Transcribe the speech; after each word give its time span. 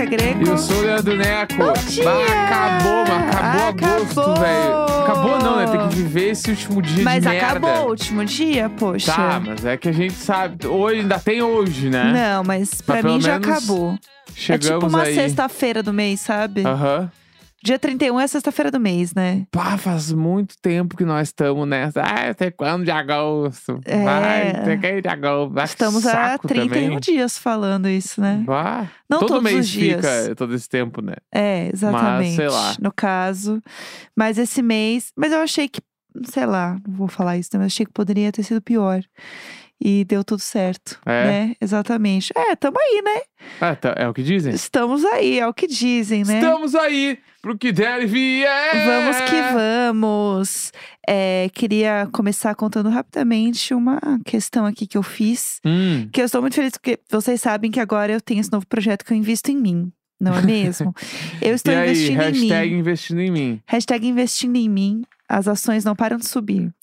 Jéssica 0.00 0.06
Greco. 0.06 0.42
Eu 0.48 0.58
sou 0.58 0.76
o 0.76 0.80
Leandro 0.80 1.16
Neco. 1.16 1.54
Bom 1.56 1.72
dia! 1.88 2.10
Acabou, 2.10 3.04
mas 3.06 3.36
acabou 3.36 3.68
agosto, 3.68 4.20
Acabou! 4.20 4.36
velho. 4.36 5.02
Acabou 5.02 5.38
não, 5.38 5.56
né? 5.56 5.66
Tem 5.66 5.88
que 5.88 5.94
viver 5.96 6.30
esse 6.30 6.50
último 6.50 6.82
dia 6.82 7.04
Mas 7.04 7.22
de 7.22 7.28
merda. 7.28 7.46
acabou 7.48 7.86
o 7.86 7.90
último 7.90 8.24
dia, 8.24 8.70
poxa. 8.70 9.12
Tá, 9.12 9.42
mas 9.44 9.64
é 9.64 9.76
que 9.76 9.88
a 9.88 9.92
gente 9.92 10.14
sabe. 10.14 10.66
Hoje 10.66 11.00
ainda 11.00 11.18
tem 11.18 11.42
hoje, 11.42 11.90
né? 11.90 12.12
Não, 12.12 12.44
mas 12.44 12.80
pra 12.80 12.96
pelo 12.96 13.14
mim 13.14 13.20
já 13.20 13.36
acabou. 13.36 13.98
Chegamos 14.34 14.66
é 14.66 14.74
tipo 14.74 14.86
uma 14.86 15.02
aí. 15.02 15.14
sexta-feira 15.14 15.82
do 15.82 15.92
mês, 15.92 16.20
sabe? 16.20 16.64
Aham. 16.64 17.10
Dia 17.62 17.78
31 17.78 18.18
é 18.18 18.26
sexta-feira 18.26 18.70
do 18.70 18.80
mês, 18.80 19.12
né? 19.14 19.46
Pá, 19.50 19.76
faz 19.76 20.10
muito 20.12 20.54
tempo 20.62 20.96
que 20.96 21.04
nós 21.04 21.28
estamos 21.28 21.68
nessa. 21.68 22.00
Ah, 22.00 22.30
até 22.30 22.50
quando 22.50 22.84
de 22.84 22.90
agosto? 22.90 23.78
É. 23.84 24.02
Vai, 24.02 24.50
até 24.50 24.76
que 24.78 25.02
de 25.02 25.08
agosto. 25.08 25.58
Estamos 25.62 26.06
há 26.06 26.10
saco 26.10 26.48
31 26.48 26.68
também. 26.70 27.00
dias 27.00 27.36
falando 27.38 27.86
isso, 27.86 28.18
né? 28.18 28.42
Bah, 28.46 28.90
Não 29.10 29.18
todo 29.18 29.28
todos 29.28 29.42
mês 29.44 29.66
os 29.66 29.68
dias. 29.68 29.96
fica 29.96 30.34
todo 30.34 30.54
esse 30.54 30.68
tempo, 30.68 31.02
né? 31.02 31.14
É, 31.30 31.68
exatamente. 31.72 32.34
sei 32.34 32.48
lá. 32.48 32.74
No 32.80 32.90
caso. 32.90 33.62
Mas 34.16 34.38
esse 34.38 34.62
mês. 34.62 35.12
Mas 35.14 35.30
eu 35.30 35.40
achei 35.40 35.68
que. 35.68 35.82
Sei 36.24 36.46
lá, 36.46 36.78
não 36.88 36.94
vou 36.94 37.08
falar 37.08 37.36
isso, 37.36 37.50
né? 37.52 37.58
Mas 37.58 37.72
achei 37.74 37.84
que 37.84 37.92
poderia 37.92 38.32
ter 38.32 38.42
sido 38.42 38.62
pior. 38.62 39.02
E 39.82 40.04
deu 40.04 40.22
tudo 40.22 40.40
certo. 40.40 41.00
É? 41.06 41.24
Né? 41.24 41.54
Exatamente. 41.60 42.30
É, 42.36 42.54
tamo 42.54 42.76
aí, 42.78 43.00
né? 43.02 43.20
Ah, 43.60 43.74
tá, 43.74 43.94
é 43.96 44.06
o 44.06 44.12
que 44.12 44.22
dizem? 44.22 44.52
Estamos 44.54 45.04
aí, 45.06 45.38
é 45.38 45.46
o 45.46 45.54
que 45.54 45.66
dizem, 45.66 46.22
né? 46.22 46.34
Estamos 46.34 46.74
aí 46.74 47.18
pro 47.40 47.56
que 47.56 47.72
der 47.72 48.02
e 48.02 48.06
vier. 48.06 48.86
Vamos 48.86 49.16
que 49.22 49.40
vamos. 49.54 50.72
É, 51.08 51.48
queria 51.54 52.06
começar 52.12 52.54
contando 52.54 52.90
rapidamente 52.90 53.72
uma 53.72 53.98
questão 54.24 54.66
aqui 54.66 54.86
que 54.86 54.98
eu 54.98 55.02
fiz. 55.02 55.60
Hum, 55.64 56.08
Que 56.12 56.20
eu 56.20 56.26
estou 56.26 56.42
muito 56.42 56.54
feliz 56.54 56.72
porque 56.72 56.98
vocês 57.10 57.40
sabem 57.40 57.70
que 57.70 57.80
agora 57.80 58.12
eu 58.12 58.20
tenho 58.20 58.40
esse 58.40 58.52
novo 58.52 58.66
projeto 58.66 59.04
que 59.04 59.12
eu 59.12 59.16
invisto 59.16 59.50
em 59.50 59.56
mim. 59.56 59.90
Não 60.20 60.34
é 60.36 60.42
mesmo? 60.42 60.94
Eu 61.40 61.54
estou 61.54 61.72
e 61.72 61.76
aí, 61.76 61.88
investindo 61.90 62.20
em 62.20 62.32
mim. 62.32 62.48
hashtag 62.48 62.74
investindo 62.74 63.20
em 63.22 63.30
mim. 63.30 63.60
Hashtag 63.66 64.06
investindo 64.06 64.56
em 64.56 64.68
mim. 64.68 65.02
As 65.30 65.46
ações 65.46 65.84
não 65.84 65.94
param 65.94 66.16
de 66.16 66.28
subir. 66.28 66.74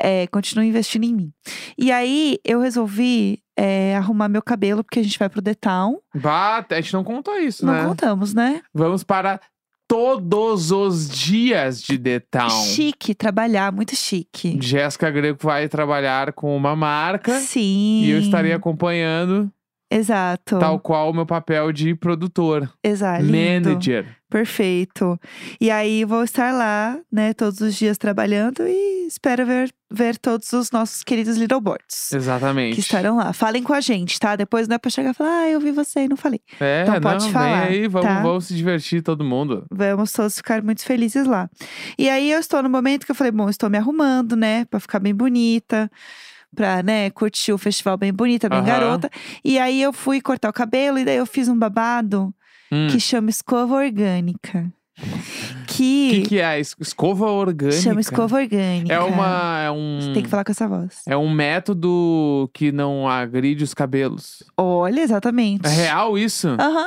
É, 0.00 0.26
continuo 0.26 0.64
investindo 0.64 1.04
em 1.04 1.14
mim. 1.14 1.32
E 1.78 1.92
aí, 1.92 2.38
eu 2.44 2.60
resolvi 2.60 3.40
é, 3.56 3.94
arrumar 3.96 4.28
meu 4.28 4.42
cabelo, 4.42 4.82
porque 4.82 4.98
a 4.98 5.02
gente 5.04 5.16
vai 5.16 5.28
pro 5.28 5.40
The 5.40 5.54
Town. 5.54 6.00
Bah, 6.12 6.66
a 6.68 6.74
gente 6.80 6.92
não 6.94 7.04
contou 7.04 7.38
isso, 7.38 7.64
Não 7.64 7.72
né? 7.72 7.84
contamos, 7.84 8.34
né? 8.34 8.60
Vamos 8.74 9.04
para 9.04 9.40
todos 9.86 10.72
os 10.72 11.08
dias 11.08 11.80
de 11.80 11.96
The 11.96 12.20
Town. 12.20 12.48
Chique, 12.48 13.14
trabalhar, 13.14 13.70
muito 13.70 13.94
chique. 13.94 14.58
Jéssica 14.60 15.08
Greco 15.10 15.44
vai 15.44 15.68
trabalhar 15.68 16.32
com 16.32 16.56
uma 16.56 16.74
marca 16.74 17.38
Sim. 17.38 18.00
e 18.02 18.10
eu 18.10 18.18
estarei 18.18 18.52
acompanhando, 18.52 19.52
Exato. 19.90 20.58
tal 20.58 20.80
qual 20.80 21.10
o 21.10 21.14
meu 21.14 21.26
papel 21.26 21.70
de 21.72 21.94
produtor, 21.94 22.72
Exato. 22.82 23.22
manager. 23.24 24.06
Perfeito. 24.32 25.20
E 25.60 25.70
aí 25.70 26.06
vou 26.06 26.24
estar 26.24 26.54
lá, 26.54 26.98
né, 27.12 27.34
todos 27.34 27.60
os 27.60 27.74
dias 27.74 27.98
trabalhando 27.98 28.66
e 28.66 29.06
espero 29.06 29.44
ver, 29.44 29.70
ver 29.90 30.16
todos 30.16 30.50
os 30.54 30.70
nossos 30.70 31.02
queridos 31.02 31.36
Little 31.36 31.60
Boards. 31.60 32.10
Exatamente. 32.14 32.74
Que 32.76 32.80
estarão 32.80 33.16
lá. 33.18 33.34
Falem 33.34 33.62
com 33.62 33.74
a 33.74 33.80
gente, 33.82 34.18
tá? 34.18 34.34
Depois 34.34 34.66
não 34.66 34.76
é 34.76 34.78
pra 34.78 34.90
chegar 34.90 35.10
e 35.10 35.14
falar, 35.14 35.40
ah, 35.42 35.50
eu 35.50 35.60
vi 35.60 35.70
você 35.70 36.04
e 36.04 36.08
não 36.08 36.16
falei. 36.16 36.40
É, 36.58 36.80
Então 36.80 36.94
não, 36.94 37.00
pode 37.02 37.30
falar, 37.30 37.68
vem 37.68 37.80
aí, 37.80 37.88
vamos, 37.88 38.08
tá? 38.08 38.22
vamos 38.22 38.46
se 38.46 38.54
divertir 38.54 39.02
todo 39.02 39.22
mundo. 39.22 39.66
Vamos 39.70 40.10
todos 40.12 40.36
ficar 40.36 40.62
muito 40.62 40.82
felizes 40.82 41.26
lá. 41.26 41.50
E 41.98 42.08
aí 42.08 42.32
eu 42.32 42.40
estou 42.40 42.62
no 42.62 42.70
momento 42.70 43.04
que 43.04 43.10
eu 43.10 43.16
falei, 43.16 43.32
bom, 43.32 43.50
estou 43.50 43.68
me 43.68 43.76
arrumando, 43.76 44.34
né, 44.34 44.64
pra 44.64 44.80
ficar 44.80 44.98
bem 44.98 45.14
bonita. 45.14 45.90
Pra, 46.54 46.82
né, 46.82 47.08
curtir 47.10 47.52
o 47.52 47.56
festival 47.58 47.96
bem 47.96 48.12
bonita, 48.12 48.46
bem 48.48 48.58
Aham. 48.58 48.66
garota. 48.66 49.10
E 49.42 49.58
aí 49.58 49.80
eu 49.80 49.90
fui 49.92 50.20
cortar 50.20 50.50
o 50.50 50.52
cabelo 50.52 50.98
e 50.98 51.04
daí 51.04 51.16
eu 51.16 51.24
fiz 51.24 51.48
um 51.48 51.58
babado 51.58 52.34
Hum. 52.72 52.86
que 52.90 52.98
chama 52.98 53.28
escova 53.30 53.74
orgânica. 53.74 54.72
O 54.98 55.66
Que, 55.66 56.10
que, 56.10 56.22
que 56.22 56.40
é? 56.40 56.60
Es- 56.60 56.76
Escova 56.78 57.26
orgânica? 57.30 57.80
chama 57.80 58.00
escova 58.00 58.36
orgânica. 58.36 58.92
É 58.92 59.00
uma. 59.00 59.58
É 59.60 59.70
um. 59.70 59.98
Você 60.00 60.12
tem 60.12 60.22
que 60.22 60.28
falar 60.28 60.44
com 60.44 60.52
essa 60.52 60.68
voz. 60.68 61.00
É 61.06 61.16
um 61.16 61.30
método 61.30 62.48
que 62.52 62.70
não 62.70 63.08
agride 63.08 63.64
os 63.64 63.74
cabelos. 63.74 64.42
Olha, 64.56 65.00
exatamente. 65.00 65.66
É 65.66 65.70
real 65.70 66.16
isso? 66.18 66.48
Aham. 66.48 66.86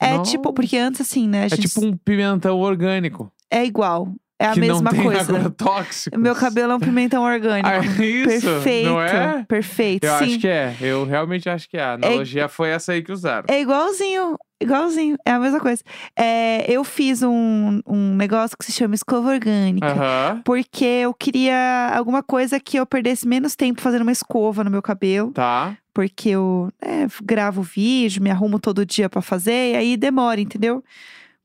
É 0.00 0.16
Nossa. 0.16 0.30
tipo, 0.30 0.52
porque 0.52 0.76
antes 0.78 1.00
assim, 1.00 1.28
né? 1.28 1.46
É 1.46 1.48
gente 1.48 1.68
tipo 1.68 1.84
um 1.84 1.96
pimentão 1.96 2.58
orgânico. 2.60 3.30
é 3.50 3.64
igual. 3.64 4.08
É 4.38 4.46
a 4.46 4.52
que 4.52 4.60
mesma 4.60 4.82
não 4.82 4.90
tem 4.90 5.02
coisa. 5.02 5.20
agrotóxicos. 5.20 6.18
Meu 6.18 6.34
cabelo 6.34 6.72
é 6.72 6.76
um 6.76 6.80
pimentão 6.80 7.22
orgânico. 7.22 7.68
Ah, 7.74 7.76
é 7.76 8.04
isso? 8.04 8.46
Perfeito. 8.46 8.88
Não 8.88 9.00
é? 9.00 9.44
Perfeito. 9.48 10.04
Eu 10.04 10.18
sim. 10.18 10.24
acho 10.24 10.38
que 10.38 10.48
é. 10.48 10.76
Eu 10.80 11.04
realmente 11.04 11.48
acho 11.48 11.68
que 11.68 11.76
é. 11.76 11.82
A 11.82 11.92
analogia 11.94 12.48
foi 12.48 12.68
essa 12.70 12.92
aí 12.92 13.02
que 13.02 13.12
usaram. 13.12 13.46
É 13.48 13.60
igualzinho, 13.60 14.36
igualzinho. 14.60 15.16
É 15.24 15.30
a 15.30 15.38
mesma 15.38 15.60
coisa. 15.60 15.82
É, 16.16 16.70
eu 16.70 16.82
fiz 16.84 17.22
um, 17.22 17.80
um 17.86 18.14
negócio 18.16 18.56
que 18.58 18.64
se 18.64 18.72
chama 18.72 18.94
escova 18.94 19.30
orgânica. 19.30 20.40
Porque 20.44 20.84
eu 20.84 21.14
queria 21.14 21.92
alguma 21.94 22.22
coisa 22.22 22.58
que 22.60 22.76
eu 22.76 22.84
perdesse 22.84 23.26
menos 23.26 23.54
tempo 23.54 23.80
fazendo 23.80 24.02
uma 24.02 24.12
escova 24.12 24.64
no 24.64 24.70
meu 24.70 24.82
cabelo. 24.82 25.30
Tá. 25.32 25.76
Porque 25.92 26.30
eu 26.30 26.70
né, 26.84 27.06
gravo 27.22 27.62
vídeo, 27.62 28.22
me 28.22 28.30
arrumo 28.30 28.58
todo 28.58 28.84
dia 28.84 29.08
pra 29.08 29.22
fazer, 29.22 29.72
e 29.72 29.76
aí 29.76 29.96
demora, 29.96 30.40
entendeu? 30.40 30.82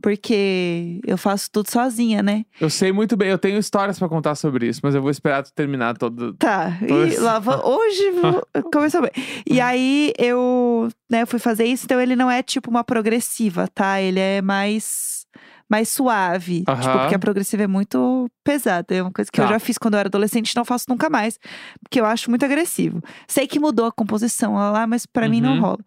Porque 0.01 0.99
eu 1.05 1.17
faço 1.17 1.49
tudo 1.51 1.69
sozinha, 1.69 2.23
né? 2.23 2.45
Eu 2.59 2.69
sei 2.69 2.91
muito 2.91 3.17
bem. 3.17 3.29
Eu 3.29 3.37
tenho 3.37 3.57
histórias 3.59 3.99
pra 3.99 4.07
contar 4.07 4.35
sobre 4.35 4.67
isso, 4.67 4.79
mas 4.83 4.95
eu 4.95 5.01
vou 5.01 5.11
esperar 5.11 5.43
tu 5.43 5.53
terminar 5.53 5.97
todo. 5.97 6.33
Tá, 6.35 6.77
Pois. 6.87 7.15
e 7.15 7.19
lá 7.19 7.37
va- 7.39 7.61
hoje 7.67 8.03
começou 8.71 9.01
bem. 9.01 9.11
E 9.49 9.59
aí 9.59 10.13
eu, 10.17 10.87
né, 11.09 11.25
fui 11.25 11.39
fazer 11.39 11.65
isso, 11.65 11.85
então 11.85 11.99
ele 11.99 12.15
não 12.15 12.31
é 12.31 12.41
tipo 12.41 12.69
uma 12.69 12.83
progressiva, 12.83 13.67
tá? 13.67 14.01
Ele 14.01 14.19
é 14.19 14.41
mais 14.41 15.18
mais 15.69 15.87
suave, 15.89 16.63
tipo, 16.65 16.97
porque 16.99 17.15
a 17.15 17.19
progressiva 17.19 17.63
é 17.63 17.67
muito 17.67 18.27
pesada, 18.43 18.95
é 18.95 19.01
uma 19.03 19.11
coisa 19.11 19.29
que 19.31 19.39
eu 19.39 19.45
Tá. 19.45 19.51
já 19.51 19.59
fiz 19.59 19.77
quando 19.77 19.93
eu 19.93 19.99
era 19.99 20.07
adolescente, 20.09 20.51
e 20.51 20.55
não 20.55 20.65
faço 20.65 20.85
nunca 20.89 21.09
mais, 21.09 21.37
porque 21.83 21.99
eu 22.01 22.05
acho 22.05 22.29
muito 22.29 22.43
agressivo. 22.43 23.01
Sei 23.27 23.45
que 23.47 23.59
mudou 23.59 23.85
a 23.85 23.91
composição 23.91 24.55
lá, 24.55 24.71
lá, 24.71 24.87
mas 24.87 25.05
pra 25.05 25.29
mim 25.29 25.39
não 25.41 25.53
Uhum. 25.55 25.61
rola. 25.61 25.79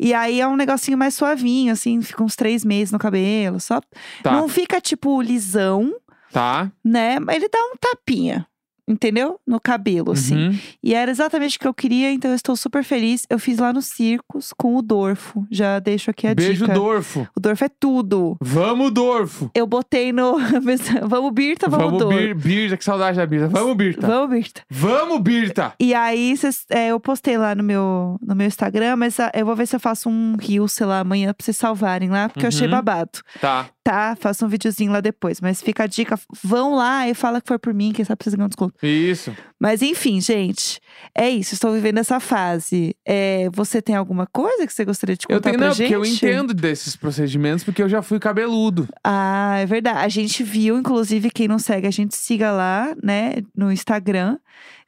E 0.00 0.14
aí 0.14 0.40
é 0.40 0.46
um 0.48 0.56
negocinho 0.56 0.96
mais 0.96 1.14
suavinho, 1.14 1.72
assim, 1.72 2.00
fica 2.00 2.22
uns 2.24 2.34
três 2.36 2.64
meses 2.64 2.90
no 2.90 2.98
cabelo, 2.98 3.60
só 3.60 3.80
Tá. 4.22 4.32
não 4.32 4.48
fica 4.48 4.80
tipo 4.80 5.20
lisão, 5.20 5.92
Tá. 6.32 6.70
né? 6.84 7.20
Mas 7.20 7.36
ele 7.36 7.48
dá 7.48 7.58
um 7.58 7.74
tapinha. 7.78 8.46
Entendeu? 8.88 9.38
No 9.46 9.60
cabelo, 9.60 10.12
assim. 10.12 10.48
Uhum. 10.48 10.58
E 10.82 10.94
era 10.94 11.10
exatamente 11.10 11.56
o 11.56 11.60
que 11.60 11.68
eu 11.68 11.74
queria, 11.74 12.10
então 12.10 12.30
eu 12.30 12.34
estou 12.34 12.56
super 12.56 12.82
feliz. 12.82 13.26
Eu 13.28 13.38
fiz 13.38 13.58
lá 13.58 13.72
no 13.72 13.82
Circos 13.82 14.52
com 14.56 14.76
o 14.76 14.82
Dorfo. 14.82 15.46
Já 15.50 15.78
deixo 15.78 16.10
aqui 16.10 16.26
a 16.26 16.34
Beijo, 16.34 16.62
dica. 16.64 16.72
Dorfo. 16.74 17.28
O 17.36 17.40
Dorfo 17.40 17.64
é 17.64 17.68
tudo. 17.68 18.36
Vamos, 18.40 18.90
Dorfo. 18.92 19.50
Eu 19.54 19.66
botei 19.66 20.12
no. 20.12 20.38
vamos, 21.06 21.32
Birta, 21.32 21.68
vamos, 21.68 21.98
Dorfo. 21.98 22.16
Bir- 22.18 22.34
Birta, 22.34 22.76
que 22.76 22.84
saudade 22.84 23.16
da 23.18 23.26
Birta. 23.26 23.48
Vamos, 23.48 23.76
Birta. 23.76 24.06
Vamos, 24.06 24.30
Birta. 24.30 24.62
Vamos, 24.70 25.20
Birta. 25.20 25.72
E 25.78 25.92
aí, 25.94 26.36
cês- 26.36 26.64
é, 26.70 26.88
eu 26.88 27.00
postei 27.00 27.36
lá 27.36 27.54
no 27.54 27.62
meu, 27.62 28.16
no 28.24 28.34
meu 28.34 28.46
Instagram, 28.46 28.96
mas 28.96 29.18
ah, 29.20 29.30
eu 29.34 29.44
vou 29.44 29.54
ver 29.54 29.66
se 29.66 29.76
eu 29.76 29.80
faço 29.80 30.08
um 30.08 30.36
reel, 30.40 30.66
sei 30.68 30.86
lá, 30.86 31.00
amanhã 31.00 31.32
pra 31.34 31.44
vocês 31.44 31.56
salvarem 31.56 32.08
lá, 32.10 32.28
porque 32.28 32.44
eu 32.44 32.48
achei 32.48 32.66
Uhum. 32.66 32.72
babado. 32.72 33.10
Tá. 33.40 33.66
Tá? 33.88 34.14
Faço 34.20 34.44
um 34.44 34.48
videozinho 34.50 34.92
lá 34.92 35.00
depois. 35.00 35.40
Mas 35.40 35.62
fica 35.62 35.84
a 35.84 35.86
dica: 35.86 36.20
vão 36.44 36.74
lá 36.74 37.08
e 37.08 37.14
fala 37.14 37.40
que 37.40 37.48
foi 37.48 37.58
por 37.58 37.72
mim, 37.72 37.90
quem 37.90 38.04
sabe 38.04 38.22
vocês 38.22 38.34
ganham 38.34 38.46
desconto. 38.46 38.74
Isso. 38.84 39.34
Mas 39.58 39.80
enfim, 39.80 40.20
gente, 40.20 40.78
é 41.14 41.30
isso. 41.30 41.54
Estou 41.54 41.72
vivendo 41.72 41.96
essa 41.96 42.20
fase. 42.20 42.94
É, 43.02 43.48
você 43.50 43.80
tem 43.80 43.96
alguma 43.96 44.26
coisa 44.26 44.66
que 44.66 44.74
você 44.74 44.84
gostaria 44.84 45.16
de 45.16 45.26
contar 45.26 45.36
Eu 45.36 45.40
tenho, 45.40 45.56
pra 45.56 45.68
não, 45.68 45.74
gente? 45.74 45.90
porque 45.90 45.96
eu 45.96 46.04
entendo 46.04 46.52
desses 46.52 46.96
procedimentos, 46.96 47.64
porque 47.64 47.82
eu 47.82 47.88
já 47.88 48.02
fui 48.02 48.20
cabeludo. 48.20 48.86
Ah, 49.02 49.56
é 49.56 49.64
verdade. 49.64 50.00
A 50.00 50.08
gente 50.10 50.42
viu, 50.42 50.76
inclusive, 50.76 51.30
quem 51.30 51.48
não 51.48 51.58
segue, 51.58 51.86
a 51.86 51.90
gente 51.90 52.14
siga 52.14 52.52
lá, 52.52 52.94
né, 53.02 53.36
no 53.56 53.72
Instagram. 53.72 54.36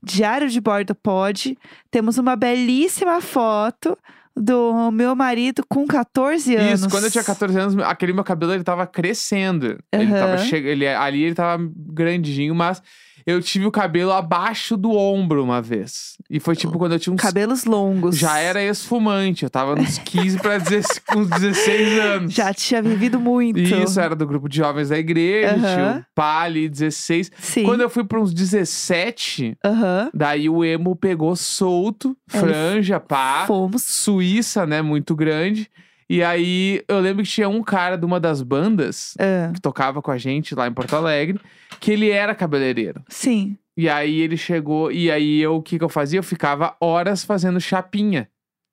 Diário 0.03 0.51
de 0.51 0.61
Bordo 0.61 0.95
Pod. 0.95 1.57
Temos 1.91 2.19
uma 2.19 2.37
belíssima 2.37 3.23
foto 3.23 3.97
do 4.37 4.91
meu 4.91 5.15
marido 5.15 5.65
com 5.69 5.87
14 5.87 6.57
anos. 6.57 6.81
Isso, 6.81 6.91
quando 6.91 7.05
eu 7.05 7.11
tinha 7.11 7.25
14 7.25 7.59
anos, 7.59 7.79
aquele 7.79 8.13
meu 8.13 8.25
cabelo 8.25 8.53
ele 8.53 8.65
tava 8.65 8.87
crescendo. 8.87 9.79
Ele 9.93 10.13
tava 10.13 10.37
che... 10.39 10.57
ele, 10.57 10.87
ali 10.87 11.25
ele 11.25 11.35
tava 11.35 11.63
grandinho, 11.75 12.55
mas 12.55 12.83
eu 13.27 13.41
tive 13.43 13.67
o 13.67 13.71
cabelo 13.71 14.13
abaixo 14.13 14.77
do 14.77 14.93
ombro 14.93 15.43
uma 15.43 15.61
vez. 15.61 16.17
E 16.29 16.39
foi 16.41 16.55
tipo 16.57 16.79
quando 16.79 16.93
eu 16.93 16.99
tinha 16.99 17.13
uns. 17.15 17.21
Cabelos 17.21 17.65
longos. 17.65 18.17
Já 18.17 18.39
era 18.39 18.63
esfumante, 18.63 19.45
eu 19.45 19.51
tava 19.51 19.75
nos 19.77 19.99
15 19.99 20.39
pra 20.39 20.59
16, 20.59 21.01
uns 21.17 21.29
16 21.31 21.99
anos. 22.01 22.35
Já 22.35 22.53
tinha 22.55 22.83
vivido 22.83 23.19
muito. 23.21 23.59
Isso, 23.61 24.01
era 24.01 24.15
do 24.17 24.27
grupo 24.27 24.49
de 24.49 24.57
jovens 24.57 24.89
da 24.89 24.99
igreja, 24.99 25.55
tinha 25.55 25.91
Aham. 25.91 25.99
o 26.01 26.05
pá 26.15 26.41
ali, 26.43 26.69
16. 26.69 27.31
Sim. 27.39 27.65
Quando 27.65 27.81
eu 27.81 27.91
fui 27.91 28.05
pra 28.05 28.21
uns 28.21 28.33
17, 28.33 29.57
Aham. 29.65 30.11
daí 30.15 30.49
o 30.49 30.65
emo 30.65 30.95
pegou 30.97 31.35
solto, 31.37 32.17
franja, 32.29 32.99
pá. 33.01 33.45
Fomos. 33.47 33.83
Suíça, 33.83 34.67
né? 34.67 34.83
Muito 34.83 35.15
grande. 35.15 35.71
E 36.13 36.25
aí 36.25 36.83
eu 36.89 36.99
lembro 36.99 37.23
que 37.23 37.31
tinha 37.31 37.49
um 37.49 37.63
cara 37.63 37.97
de 37.97 38.05
uma 38.05 38.19
das 38.19 38.43
bandas 38.43 39.15
Ah, 39.17 39.53
que 39.55 39.61
tocava 39.61 40.03
com 40.03 40.11
a 40.11 40.19
gente 40.19 40.57
lá 40.57 40.67
em 40.67 40.73
Porto 40.73 40.97
Alegre, 40.97 41.39
que 41.79 41.93
ele 41.93 42.11
era 42.11 42.35
cabeleireiro. 42.35 43.01
sim. 43.09 43.57
E 43.77 43.89
aí 43.89 44.21
ele 44.21 44.37
chegou, 44.37 44.91
e 44.93 45.11
aí 45.11 45.41
eu, 45.41 45.55
o 45.55 45.63
que, 45.63 45.79
que 45.79 45.85
eu 45.85 45.89
fazia? 45.89 46.19
Eu 46.19 46.23
ficava 46.23 46.77
horas 46.81 47.25
fazendo 47.25 47.59
chapinha. 47.61 48.29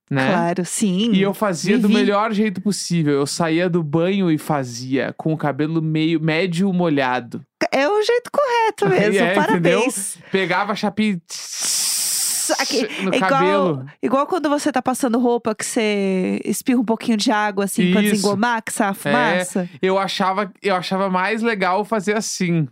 né? 0.09 0.27
Claro, 0.31 0.65
sim. 0.65 1.11
E 1.13 1.21
eu 1.21 1.33
fazia 1.33 1.77
do 1.77 1.87
Vivi. 1.87 1.99
melhor 2.01 2.33
jeito 2.33 2.59
possível. 2.59 3.13
Eu 3.13 3.25
saía 3.27 3.69
do 3.69 3.81
banho 3.83 4.29
e 4.31 4.37
fazia 4.37 5.13
com 5.15 5.31
o 5.31 5.37
cabelo 5.37 5.81
meio 5.81 6.19
médio 6.19 6.73
molhado. 6.73 7.41
É 7.71 7.87
o 7.87 8.01
jeito 8.01 8.29
correto 8.31 8.89
mesmo. 8.89 9.19
É, 9.25 9.33
Parabéns. 9.35 10.17
Pegava 10.31 10.73
a 10.73 10.75
chapinha 10.75 11.21
Aqui, 12.53 12.81
no 13.03 13.13
é 13.13 13.17
igual, 13.17 13.29
cabelo. 13.31 13.85
igual 14.01 14.27
quando 14.27 14.49
você 14.49 14.71
tá 14.71 14.81
passando 14.81 15.19
roupa 15.19 15.53
que 15.55 15.65
você 15.65 16.39
espirra 16.45 16.79
um 16.79 16.85
pouquinho 16.85 17.17
de 17.17 17.31
água 17.31 17.65
assim 17.65 17.91
pra 17.91 18.01
Isso. 18.01 18.11
desengomar, 18.15 18.61
que 18.63 18.71
sai 18.73 18.89
a 18.89 18.93
fumaça. 18.93 19.69
Eu 19.81 19.97
achava, 19.97 20.51
eu 20.61 20.75
achava 20.75 21.09
mais 21.09 21.41
legal 21.41 21.83
fazer 21.85 22.15
assim. 22.17 22.67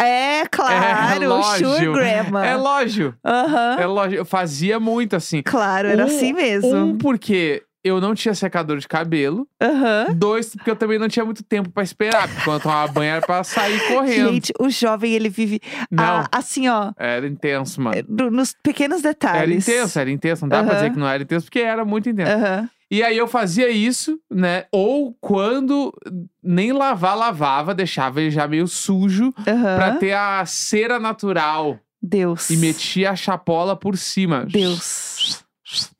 É, 0.00 0.46
claro, 0.46 1.28
lógio. 1.28 1.68
sure 1.74 1.92
grandma. 1.92 2.46
É 2.46 2.54
lógico. 2.56 3.16
Aham. 3.24 3.76
É 3.80 3.86
lógico. 3.86 4.20
Eu 4.20 4.24
fazia 4.24 4.78
muito 4.78 5.16
assim. 5.16 5.42
Claro, 5.42 5.88
era 5.88 6.04
Um- 6.04 6.06
assim 6.06 6.32
mesmo. 6.32 6.74
Um, 6.74 6.96
porque 6.98 7.62
eu 7.84 8.00
não 8.00 8.14
tinha 8.14 8.34
secador 8.34 8.78
de 8.78 8.86
cabelo. 8.88 9.46
Aham. 9.60 10.06
Dois, 10.14 10.50
porque 10.54 10.70
eu 10.70 10.76
também 10.76 10.98
não 10.98 11.08
tinha 11.08 11.24
muito 11.24 11.42
tempo 11.42 11.70
pra 11.70 11.82
esperar. 11.82 12.28
Porque 12.28 12.44
quando 12.44 12.56
eu 12.56 12.62
tomava 12.62 12.92
banho 12.92 13.10
era 13.12 13.20
pra 13.26 13.42
sair 13.44 13.78
correndo. 13.88 14.32
Gente, 14.32 14.52
o 14.60 14.68
jovem, 14.70 15.12
ele 15.12 15.28
vive 15.28 15.60
não, 15.90 16.04
ah, 16.04 16.28
assim, 16.32 16.68
ó, 16.68 16.92
era 16.96 17.26
intenso, 17.26 17.80
mano. 17.80 17.96
no- 18.08 18.30
nos 18.30 18.54
pequenos 18.62 19.00
Era 19.04 19.08
detalhes. 19.12 19.68
intenso, 19.68 19.98
era 19.98 20.10
intenso. 20.10 20.42
Não 20.42 20.48
dá 20.48 20.62
pra 20.62 20.72
Aham. 20.72 20.74
dizer 20.80 20.90
que 20.92 20.98
não 20.98 21.08
era 21.08 21.22
intenso, 21.22 21.46
porque 21.46 21.60
era 21.60 21.84
muito 21.84 22.08
intenso. 22.08 22.32
Aham. 22.32 22.68
E 22.90 23.02
aí 23.02 23.16
eu 23.16 23.26
fazia 23.26 23.70
isso, 23.70 24.20
né? 24.30 24.64
Ou 24.70 25.16
quando 25.18 25.94
nem 26.42 26.72
lavar, 26.72 27.16
lavava, 27.16 27.74
deixava 27.74 28.20
ele 28.20 28.30
já 28.30 28.46
meio 28.46 28.68
sujo 28.68 29.32
Aham. 29.48 29.76
pra 29.76 29.92
ter 29.96 30.12
a 30.12 30.44
cera 30.44 31.00
natural. 31.00 31.78
Deus. 32.02 32.50
E 32.50 32.56
metia 32.56 33.12
a 33.12 33.16
chapola 33.16 33.74
por 33.76 33.96
cima. 33.96 34.44
Deus. 34.44 35.41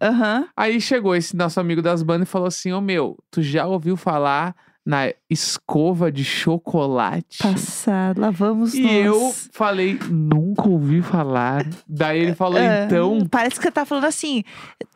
Aham. 0.00 0.46
Aí 0.56 0.80
chegou 0.80 1.14
esse 1.14 1.36
nosso 1.36 1.58
amigo 1.60 1.80
das 1.82 2.02
bandas 2.02 2.28
e 2.28 2.30
falou 2.30 2.48
assim: 2.48 2.72
Ô 2.72 2.80
meu, 2.80 3.16
tu 3.30 3.42
já 3.42 3.66
ouviu 3.66 3.96
falar 3.96 4.54
na 4.84 5.12
escova 5.30 6.10
de 6.10 6.24
chocolate? 6.24 7.38
Passado. 7.38 8.20
Lá 8.20 8.30
vamos 8.30 8.74
E 8.74 8.82
nós. 8.82 8.92
eu 9.06 9.32
falei, 9.52 9.98
nunca 10.10 10.69
ouvi 10.69 11.00
falar. 11.00 11.64
Daí 11.88 12.19
ele 12.20 12.34
falou, 12.34 12.58
Ah, 12.60 12.84
então. 12.84 13.26
Parece 13.30 13.56
que 13.56 13.62
você 13.62 13.70
tá 13.70 13.84
falando 13.84 14.06
assim, 14.06 14.42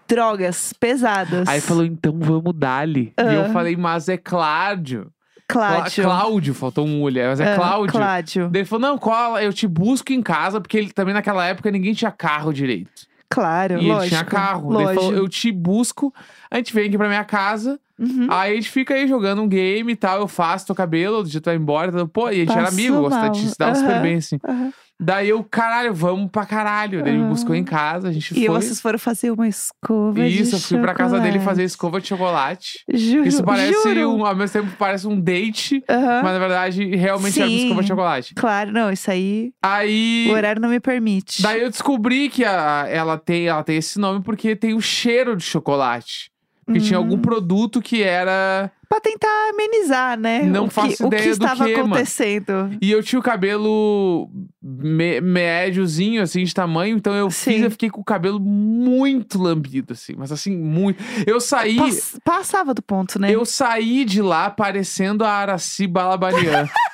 drogas 0.08 0.72
pesadas. 0.72 1.46
Aí 1.48 1.60
falou, 1.60 1.84
então 1.84 2.18
vamos 2.18 2.52
dali. 2.56 3.12
E 3.18 3.34
eu 3.34 3.44
Ah. 3.46 3.48
falei, 3.50 3.76
mas 3.76 4.08
é 4.08 4.16
Cláudio. 4.16 5.10
Clá- 5.48 5.76
Cláudio. 5.76 6.02
Cláudio, 6.04 6.54
faltou 6.54 6.84
um 6.84 6.98
mulher, 6.98 7.28
mas 7.28 7.38
é 7.38 7.52
Ah, 7.52 7.56
Cláudio. 7.56 7.92
Cláudio. 7.92 8.48
Daí 8.50 8.62
ele 8.62 8.68
falou, 8.68 8.88
não, 8.88 8.98
cola, 8.98 9.40
eu 9.42 9.52
te 9.52 9.68
busco 9.68 10.12
em 10.12 10.20
casa, 10.20 10.60
porque 10.60 10.76
ele 10.76 10.90
também 10.90 11.14
naquela 11.14 11.46
época 11.46 11.70
ninguém 11.70 11.94
tinha 11.94 12.10
carro 12.10 12.52
direito. 12.52 12.90
Claro, 13.28 13.74
e 13.74 13.86
lógico. 13.88 14.02
ele 14.02 14.08
tinha 14.08 14.24
carro. 14.24 14.68
Daí 14.68 14.76
ele 14.78 14.84
Lógico. 14.86 15.00
falou, 15.04 15.16
eu 15.16 15.28
te 15.28 15.50
busco, 15.52 16.14
a 16.50 16.56
gente 16.56 16.72
vem 16.72 16.86
aqui 16.88 16.96
pra 16.96 17.08
minha 17.08 17.24
casa, 17.24 17.78
Uhum. 17.98 18.26
aí 18.30 18.52
a 18.52 18.54
gente 18.56 18.68
fica 18.70 18.92
aí 18.94 19.08
jogando 19.08 19.40
um 19.42 19.48
game 19.48 19.90
e 19.92 19.96
tal, 19.96 20.20
eu 20.20 20.28
faço 20.28 20.66
teu 20.66 20.74
cabelo, 20.74 21.16
outro 21.16 21.30
dia 21.30 21.40
tu 21.40 21.46
vai 21.46 21.56
embora. 21.56 21.90
Tal. 21.90 22.06
Pô, 22.06 22.28
e 22.28 22.32
a 22.32 22.34
gente 22.44 22.52
era 22.52 22.62
Passou 22.64 22.78
amigo, 22.78 23.00
gostava 23.00 23.22
mal. 23.24 23.32
de 23.32 23.48
se 23.48 23.58
dava 23.58 23.74
super 23.74 24.02
bem, 24.02 24.16
assim. 24.16 24.38
Aham. 24.46 24.72
Daí 24.98 25.28
eu, 25.28 25.44
caralho, 25.44 25.92
vamos 25.92 26.30
pra 26.30 26.46
caralho. 26.46 27.02
Daí 27.02 27.12
ele 27.12 27.22
me 27.22 27.28
buscou 27.28 27.54
em 27.54 27.62
casa, 27.62 28.08
a 28.08 28.12
gente 28.12 28.32
E 28.32 28.46
foi. 28.46 28.54
vocês 28.54 28.80
foram 28.80 28.98
fazer 28.98 29.30
uma 29.30 29.46
escova 29.46 30.20
de 30.24 30.40
Isso, 30.42 30.56
eu 30.56 30.58
fui 30.60 30.78
pra 30.80 30.94
casa 30.94 31.16
dele 31.20 31.32
chocolate. 31.34 31.44
fazer 31.44 31.64
escova 31.64 32.00
de 32.00 32.08
chocolate. 32.08 32.78
Juro, 32.92 33.28
Isso 33.28 33.44
parece 33.44 33.72
juro. 33.82 34.10
um, 34.16 34.24
ao 34.24 34.34
mesmo 34.34 34.52
tempo 34.62 34.74
parece 34.78 35.06
um 35.06 35.20
date, 35.20 35.84
Aham. 35.88 36.22
mas 36.22 36.32
na 36.32 36.38
verdade 36.38 36.96
realmente 36.96 37.38
era 37.38 37.48
uma 37.48 37.56
Sim. 37.58 37.62
escova 37.64 37.82
de 37.82 37.88
chocolate. 37.88 38.34
Claro, 38.34 38.72
não, 38.72 38.90
isso 38.90 39.10
aí 39.10 39.52
Aí 39.62 40.28
o 40.30 40.32
horário 40.32 40.62
não 40.62 40.70
me 40.70 40.80
permite. 40.80 41.42
daí 41.42 41.60
eu 41.60 41.68
descobri 41.70 42.30
que 42.30 42.42
a- 42.44 42.86
ela 42.88 43.18
tem 43.18 43.48
ela 43.48 43.62
tem 43.62 43.76
esse 43.76 43.98
nome 43.98 44.22
porque 44.22 44.56
tem 44.56 44.72
o 44.72 44.80
cheiro 44.80 45.36
de 45.36 45.44
chocolate. 45.44 46.30
Porque 46.66 46.80
tinha 46.80 46.98
Hum. 46.98 47.04
algum 47.04 47.18
produto 47.18 47.80
que 47.80 48.02
era 48.02 48.70
Pra 48.88 49.00
tentar 49.00 49.50
amenizar, 49.50 50.16
né? 50.18 50.42
Não 50.44 50.66
o 50.66 50.68
que, 50.68 50.74
faço 50.74 51.06
o 51.06 51.10
que 51.10 51.16
ideia 51.16 51.24
do 51.36 51.44
estava 51.44 51.64
que, 51.64 51.72
mano. 51.76 51.86
acontecendo. 51.94 52.70
E 52.80 52.90
eu 52.92 53.02
tinha 53.02 53.18
o 53.18 53.22
cabelo 53.22 54.30
me- 54.62 55.20
médiozinho, 55.20 56.22
assim, 56.22 56.44
de 56.44 56.54
tamanho. 56.54 56.96
Então 56.96 57.12
eu 57.12 57.28
fiz, 57.28 57.56
Sim. 57.56 57.64
eu 57.64 57.70
fiquei 57.72 57.90
com 57.90 58.00
o 58.00 58.04
cabelo 58.04 58.38
muito 58.38 59.42
lambido, 59.42 59.92
assim. 59.92 60.14
Mas 60.16 60.30
assim, 60.30 60.56
muito. 60.56 61.02
Eu 61.26 61.40
saí. 61.40 61.76
Pass- 61.76 62.18
passava 62.24 62.72
do 62.72 62.80
ponto, 62.82 63.18
né? 63.20 63.28
Eu 63.34 63.44
saí 63.44 64.04
de 64.04 64.22
lá 64.22 64.50
parecendo 64.50 65.24
a 65.24 65.30
Araci 65.30 65.86
Balabanian. 65.88 66.68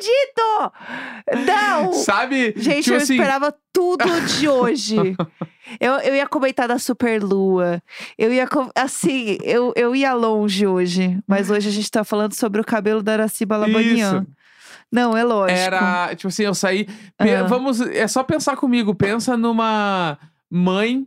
acredito! 0.00 1.46
Não! 1.46 1.92
Sabe? 1.92 2.54
Gente, 2.56 2.84
tipo 2.84 2.96
eu 2.96 3.02
assim, 3.02 3.14
esperava 3.14 3.54
tudo 3.72 4.04
de 4.38 4.48
hoje. 4.48 4.96
Eu, 5.78 5.92
eu 6.00 6.16
ia 6.16 6.26
comentar 6.26 6.66
da 6.66 6.80
Superlua. 6.80 7.80
Eu 8.18 8.32
ia. 8.32 8.48
Assim, 8.74 9.38
eu, 9.44 9.72
eu 9.76 9.94
ia 9.94 10.12
longe 10.12 10.66
hoje. 10.66 11.16
Mas 11.28 11.48
hoje 11.48 11.68
a 11.68 11.70
gente 11.70 11.88
tá 11.88 12.02
falando 12.02 12.32
sobre 12.34 12.60
o 12.60 12.64
cabelo 12.64 13.00
da 13.04 13.12
Araciba 13.12 13.56
Labanian. 13.56 14.22
Isso. 14.22 14.26
Não, 14.90 15.16
é 15.16 15.22
lógico. 15.22 15.60
Era, 15.60 16.08
tipo 16.16 16.26
assim, 16.26 16.42
eu 16.42 16.54
saí. 16.54 16.88
Ah. 17.16 17.44
Vamos, 17.44 17.80
é 17.80 18.08
só 18.08 18.24
pensar 18.24 18.56
comigo. 18.56 18.96
Pensa 18.96 19.36
numa 19.36 20.18
mãe, 20.50 21.06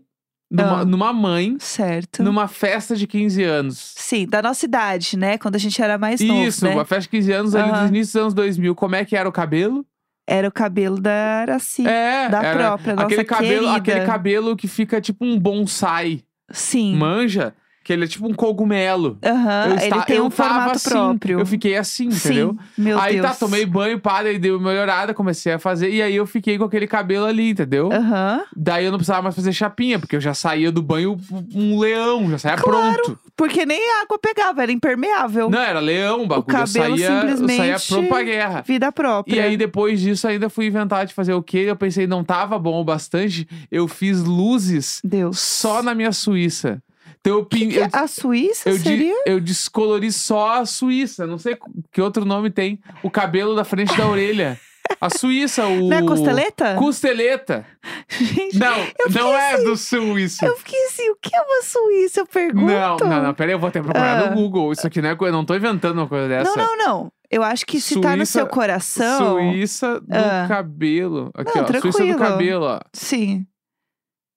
numa, 0.53 0.81
Ah. 0.81 0.85
numa 0.85 1.11
mãe, 1.11 1.57
Certo. 1.59 2.21
numa 2.23 2.47
festa 2.47 2.95
de 2.95 3.07
15 3.07 3.41
anos. 3.43 3.93
Sim, 3.97 4.27
da 4.27 4.41
nossa 4.41 4.65
idade, 4.65 5.17
né? 5.17 5.37
Quando 5.37 5.55
a 5.55 5.59
gente 5.59 5.81
era 5.81 5.97
mais 5.97 6.21
novo, 6.21 6.43
Isso, 6.43 6.63
né? 6.63 6.73
uma 6.73 6.85
festa 6.85 7.01
de 7.03 7.09
15 7.09 7.31
anos 7.31 7.55
ali 7.55 7.71
dos 7.71 7.89
inícios 7.89 8.13
dos 8.13 8.21
anos 8.21 8.33
2000. 8.35 8.75
Como 8.75 8.95
é 8.95 9.03
que 9.03 9.15
era 9.15 9.27
o 9.27 9.31
cabelo? 9.31 9.83
Era 10.27 10.47
o 10.47 10.51
cabelo 10.51 11.01
da 11.01 11.11
Araci. 11.41 11.85
É, 11.85 12.29
da 12.29 12.41
era 12.41 12.57
própria, 12.57 12.93
nossa 12.95 13.07
aquele 13.07 13.23
cabelo, 13.25 13.49
querida. 13.65 13.73
aquele 13.75 14.05
cabelo 14.05 14.55
que 14.55 14.67
fica 14.69 15.01
tipo 15.01 15.25
um 15.25 15.37
bonsai, 15.37 16.21
Sim. 16.51 16.95
manja? 16.95 17.53
Que 17.83 17.91
ele 17.91 18.05
é 18.05 18.07
tipo 18.07 18.25
um 18.25 18.33
cogumelo. 18.33 19.17
Aham, 19.21 19.65
Eu 19.71 19.77
Ele 19.77 20.01
tem 20.05 20.15
eu 20.17 20.25
um 20.25 20.29
formato 20.29 20.77
assim, 20.77 20.89
próprio. 20.89 21.39
Eu 21.39 21.45
fiquei 21.45 21.75
assim, 21.75 22.05
entendeu? 22.05 22.57
Sim, 22.75 22.81
meu 22.81 22.97
aí 22.97 23.15
Deus. 23.15 23.27
tá, 23.27 23.33
tomei 23.35 23.65
banho, 23.65 23.99
pá, 23.99 24.23
daí 24.23 24.39
deu 24.39 24.57
uma 24.57 24.69
melhorada, 24.69 25.13
comecei 25.13 25.51
a 25.51 25.59
fazer. 25.59 25.89
E 25.89 26.01
aí 26.01 26.15
eu 26.15 26.25
fiquei 26.25 26.57
com 26.57 26.63
aquele 26.63 26.87
cabelo 26.87 27.25
ali, 27.25 27.49
entendeu? 27.49 27.91
Aham. 27.91 28.43
Daí 28.55 28.85
eu 28.85 28.91
não 28.91 28.97
precisava 28.97 29.21
mais 29.23 29.35
fazer 29.35 29.51
chapinha, 29.51 29.99
porque 29.99 30.15
eu 30.15 30.21
já 30.21 30.33
saía 30.33 30.71
do 30.71 30.81
banho 30.81 31.17
um 31.53 31.77
leão, 31.77 32.29
já 32.29 32.37
saía 32.37 32.55
pronto. 32.55 33.19
Porque 33.35 33.65
nem 33.65 33.79
a 33.95 34.03
água 34.03 34.17
pegava, 34.17 34.63
era 34.63 34.71
impermeável. 34.71 35.49
Não, 35.49 35.59
era 35.59 35.79
leão 35.81 36.23
o 36.23 36.27
bagulho. 36.27 36.45
eu 36.47 36.53
cabelo 36.53 36.67
saía, 36.67 36.89
eu 36.89 36.97
saía 36.97 37.37
simplesmente- 37.37 37.87
pronto 37.87 38.07
pra 38.07 38.23
guerra. 38.23 38.61
Vida 38.65 38.91
própria. 38.93 39.35
E 39.35 39.39
aí, 39.41 39.57
depois 39.57 39.99
disso, 39.99 40.25
ainda 40.25 40.49
fui 40.49 40.67
inventar 40.67 41.05
de 41.05 41.13
fazer 41.13 41.33
o 41.33 41.43
quê? 41.43 41.65
Eu 41.67 41.75
pensei, 41.75 42.07
não 42.07 42.23
tava 42.23 42.57
bom 42.57 42.79
o 42.79 42.83
bastante. 42.85 43.45
Eu 43.69 43.89
fiz 43.89 44.21
luzes 44.23 45.01
Deus. 45.03 45.37
só 45.39 45.83
na 45.83 45.93
minha 45.93 46.13
Suíça. 46.13 46.81
Então 47.25 47.37
eu, 47.37 47.45
pin... 47.45 47.69
Que 47.69 47.77
eu, 47.77 47.87
a 47.93 48.05
Suíça 48.05 48.69
eu, 48.69 48.77
seria? 48.77 49.15
eu 49.25 49.39
descolori 49.39 50.11
só 50.11 50.59
a 50.59 50.65
Suíça. 50.65 51.25
Não 51.25 51.37
sei 51.37 51.57
que 51.91 52.01
outro 52.01 52.25
nome 52.25 52.49
tem. 52.49 52.79
O 53.01 53.09
cabelo 53.09 53.55
da 53.55 53.63
frente 53.63 53.95
da 53.95 54.05
orelha. 54.05 54.59
A 54.99 55.09
Suíça, 55.09 55.65
o. 55.65 55.87
Não 55.87 55.97
é 55.97 56.03
costeleta? 56.03 56.75
Costeleta. 56.75 57.65
Gente, 58.11 58.59
Não, 58.59 58.75
não 59.09 59.33
é 59.37 59.53
assim, 59.53 59.63
do 59.63 59.77
sul 59.77 60.19
isso. 60.19 60.43
eu 60.45 60.57
fiquei 60.57 60.85
assim, 60.87 61.09
o 61.11 61.15
que 61.15 61.33
é 61.33 61.41
uma 61.41 61.61
Suíça? 61.63 62.19
Eu 62.19 62.25
pergunto. 62.27 62.65
Não, 62.65 62.97
não, 62.97 63.23
não. 63.23 63.33
Peraí, 63.33 63.53
eu 63.53 63.59
vou 63.59 63.69
até 63.69 63.81
procurar 63.81 64.21
Ah. 64.21 64.29
no 64.29 64.35
Google. 64.35 64.73
Isso 64.73 64.85
aqui 64.85 65.01
não 65.01 65.09
é 65.09 65.15
coisa. 65.15 65.31
Não 65.31 65.45
tô 65.45 65.55
inventando 65.55 65.97
uma 65.99 66.07
coisa 66.07 66.27
dessa. 66.27 66.53
Não, 66.57 66.75
não, 66.75 66.77
não. 66.85 67.11
Eu 67.31 67.41
acho 67.41 67.65
que 67.65 67.79
se 67.79 67.99
tá 68.01 68.09
no 68.11 68.17
Suíça- 68.25 68.39
seu 68.39 68.47
coração. 68.47 69.35
Suíça 69.35 70.01
do 70.01 70.07
Ah. 70.13 70.45
cabelo. 70.49 71.31
Aqui, 71.33 71.55
Não, 71.57 71.63
ó. 71.63 71.67
Suíça 71.67 71.81
do 71.81 71.91
tranquilo. 71.91 72.19
cabelo, 72.19 72.65
ó. 72.65 72.79
Sim. 72.91 73.47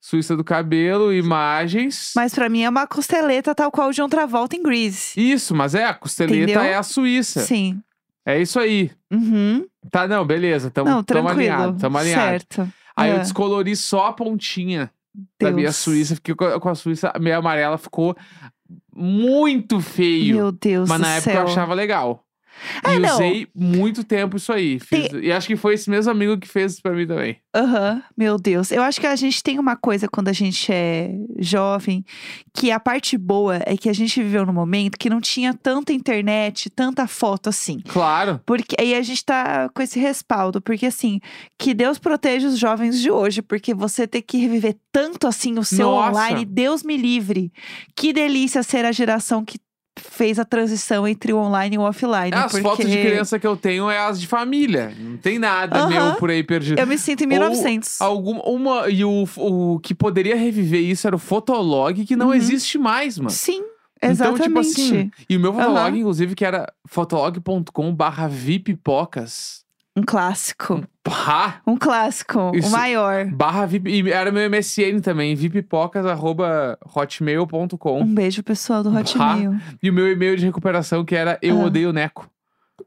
Suíça 0.08 0.36
do 0.36 0.44
cabelo, 0.44 1.12
imagens. 1.12 2.12
Mas 2.14 2.32
pra 2.32 2.48
mim 2.48 2.62
é 2.62 2.68
uma 2.70 2.86
costeleta 2.86 3.52
tal 3.56 3.72
qual 3.72 3.88
o 3.88 3.92
John 3.92 4.08
Travolta 4.08 4.54
em 4.54 4.62
Grease. 4.62 5.14
Isso, 5.16 5.52
mas 5.52 5.74
é, 5.74 5.84
a 5.84 5.92
costeleta 5.94 6.36
Entendeu? 6.44 6.60
é 6.62 6.76
a 6.76 6.82
Suíça. 6.84 7.40
Sim. 7.40 7.82
É 8.24 8.40
isso 8.40 8.60
aí. 8.60 8.92
Uhum. 9.12 9.66
Tá, 9.90 10.06
não, 10.06 10.24
beleza. 10.24 10.70
Tamo, 10.70 10.88
não, 10.88 11.02
tamo 11.02 11.28
alinhado, 11.28 11.76
tamo 11.80 11.98
alinhado. 11.98 12.22
Certo. 12.30 12.72
Aí 12.96 13.10
eu 13.10 13.16
Ah, 13.16 13.18
descolori 13.18 13.74
só 13.74 14.06
a 14.06 14.12
pontinha 14.12 14.92
da 15.40 15.50
minha 15.50 15.64
Deus. 15.64 15.76
Suíça. 15.76 16.14
Fiquei 16.14 16.36
com 16.36 16.68
a, 16.68 16.74
Suíça 16.76 17.12
meio 17.20 17.38
amarela, 17.38 17.76
ficou 17.76 18.16
muito 18.94 19.80
feio. 19.80 20.36
Meu 20.36 20.52
Deus 20.52 20.88
mas 20.88 20.98
do 21.00 21.02
na 21.02 21.14
época 21.16 21.32
céu. 21.32 21.40
eu 21.42 21.46
achava 21.48 21.74
legal. 21.74 22.24
É, 22.84 22.94
e 22.94 22.98
não. 22.98 23.14
usei 23.14 23.46
muito 23.54 24.02
tempo 24.04 24.36
isso 24.36 24.52
aí. 24.52 24.78
Fiz- 24.78 25.10
E 25.22 25.30
acho 25.32 25.46
que 25.46 25.56
foi 25.56 25.74
esse 25.74 25.88
mesmo 25.90 26.10
amigo 26.10 26.38
que 26.38 26.48
fez 26.48 26.72
isso 26.72 26.82
pra 26.82 26.92
mim 26.92 27.06
também. 27.06 27.36
Aham, 27.54 28.02
meu 28.16 28.36
Deus. 28.38 28.70
Eu 28.70 28.82
acho 28.82 29.00
que 29.00 29.06
a 29.06 29.16
gente 29.16 29.42
tem 29.42 29.58
uma 29.58 29.76
coisa 29.76 30.08
quando 30.08 30.28
a 30.28 30.32
gente 30.32 30.70
é 30.72 31.10
jovem, 31.38 32.04
que 32.54 32.70
a 32.70 32.78
parte 32.80 33.16
boa 33.16 33.58
é 33.64 33.76
que 33.76 33.88
a 33.88 33.92
gente 33.92 34.22
viveu 34.22 34.44
num 34.44 34.52
momento 34.52 34.98
que 34.98 35.08
não 35.10 35.20
tinha 35.20 35.54
tanta 35.54 35.92
internet, 35.92 36.68
tanta 36.70 37.06
foto 37.06 37.48
assim. 37.48 37.80
Claro. 37.88 38.40
Porque 38.44 38.76
aí 38.78 38.94
a 38.94 39.02
gente 39.02 39.24
tá 39.24 39.68
com 39.74 39.82
esse 39.82 39.98
respaldo, 39.98 40.60
porque 40.60 40.86
assim, 40.86 41.20
que 41.58 41.72
Deus 41.74 41.98
proteja 41.98 42.48
os 42.48 42.58
jovens 42.58 43.00
de 43.00 43.10
hoje, 43.10 43.40
porque 43.42 43.74
você 43.74 44.06
ter 44.06 44.22
que 44.22 44.36
reviver 44.38 44.76
tanto 44.92 45.26
assim 45.26 45.58
o 45.58 45.64
seu 45.64 45.86
Nossa. 45.90 46.10
online, 46.10 46.44
Deus 46.44 46.82
me 46.82 46.96
livre. 46.96 47.52
Que 47.94 48.12
delícia 48.12 48.62
ser 48.62 48.84
a 48.84 48.92
geração 48.92 49.44
que 49.44 49.58
fez 49.98 50.38
a 50.38 50.44
transição 50.44 51.06
entre 51.08 51.32
o 51.32 51.38
online 51.38 51.76
e 51.76 51.78
o 51.78 51.82
offline. 51.82 52.30
As 52.32 52.52
porque 52.52 52.62
fotos 52.62 52.90
de 52.90 52.98
criança 52.98 53.38
que 53.38 53.46
eu 53.46 53.56
tenho 53.56 53.90
é 53.90 53.98
as 53.98 54.20
de 54.20 54.26
família. 54.26 54.92
Não 54.98 55.16
tem 55.16 55.38
nada 55.38 55.86
meu 55.86 56.14
por 56.16 56.30
aí 56.30 56.42
perdido. 56.42 56.78
Eu 56.78 56.86
me 56.86 56.98
sinto 56.98 57.24
em 57.24 57.26
1900. 57.26 58.00
Algum, 58.00 58.38
uma, 58.40 58.88
e 58.88 59.04
o, 59.04 59.24
o 59.36 59.78
que 59.80 59.94
poderia 59.94 60.36
reviver 60.36 60.80
isso 60.82 61.06
era 61.06 61.16
o 61.16 61.18
Fotolog, 61.18 62.04
que 62.04 62.14
não 62.16 62.28
Uhum. 62.28 62.34
existe 62.34 62.78
mais, 62.78 63.18
mano. 63.18 63.30
Sim, 63.30 63.62
Então, 64.02 64.10
exatamente. 64.10 64.42
tipo 64.42 64.58
assim, 64.58 65.10
e 65.28 65.36
o 65.36 65.40
meu 65.40 65.52
Fotolog, 65.54 65.78
Aham. 65.88 65.96
inclusive, 65.96 66.34
que 66.34 66.44
era 66.44 66.70
fotolog.com 66.86 67.94
barra 67.94 68.28
vipipocas. 68.28 69.64
Um 69.96 70.02
clássico. 70.02 70.84
Pá! 71.02 71.60
Um 71.66 71.76
clássico. 71.76 72.52
Isso- 72.54 72.68
O 72.68 72.72
maior. 72.72 73.24
Barra 73.26 73.64
VIP, 73.64 73.88
e 73.90 74.10
era 74.12 74.30
meu 74.30 74.42
MSN 74.50 75.00
também, 75.00 75.34
vipipocas 75.34 76.04
arroba 76.04 76.78
hotmail.com. 76.94 78.00
Um 78.02 78.14
beijo, 78.14 78.42
pessoal 78.42 78.82
do 78.82 78.94
Hotmail. 78.94 79.54
E 79.82 79.88
o 79.88 79.92
meu 79.92 80.10
e-mail 80.10 80.36
de 80.36 80.44
recuperação 80.44 81.04
que 81.04 81.14
era 81.16 81.38
eu 81.40 81.60
Ah. 81.60 81.64
odeio 81.64 81.92
Neco. 81.92 82.28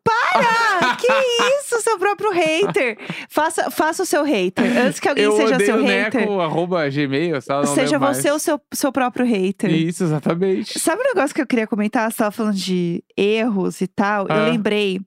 Ah, 0.08 0.96
que 1.02 1.08
isso, 1.12 1.82
seu 1.82 1.98
próprio 1.98 2.32
hater. 2.32 2.98
Faça, 3.30 3.72
faça 3.72 4.04
o 4.04 4.06
seu 4.06 4.24
hater. 4.24 4.66
Antes 4.78 5.00
que 5.00 5.10
alguém 5.10 5.24
eu 5.26 5.36
seja 5.36 5.58
seu 5.60 5.82
Neco, 5.82 6.18
hater, 6.18 6.40
arroba 6.40 6.88
gmail, 6.90 7.40
lá, 7.48 7.56
não 7.58 7.66
seja 7.76 7.98
você 7.98 8.30
mais. 8.30 8.36
o 8.36 8.40
seu, 8.40 8.62
seu 8.74 8.92
próprio 8.92 9.26
hater. 9.26 9.72
Isso, 9.72 10.04
exatamente. 10.04 10.78
Sabe 10.80 11.02
um 11.02 11.14
negócio 11.14 11.34
que 11.34 11.42
eu 11.42 11.48
queria 11.48 11.66
comentar? 11.68 12.12
Você 12.12 12.18
tava 12.18 12.32
falando 12.32 12.56
de 12.56 13.04
erros 13.18 13.82
e 13.82 13.88
tal. 13.88 14.28
Ah. 14.30 14.38
Eu 14.38 14.52
lembrei. 14.52 15.02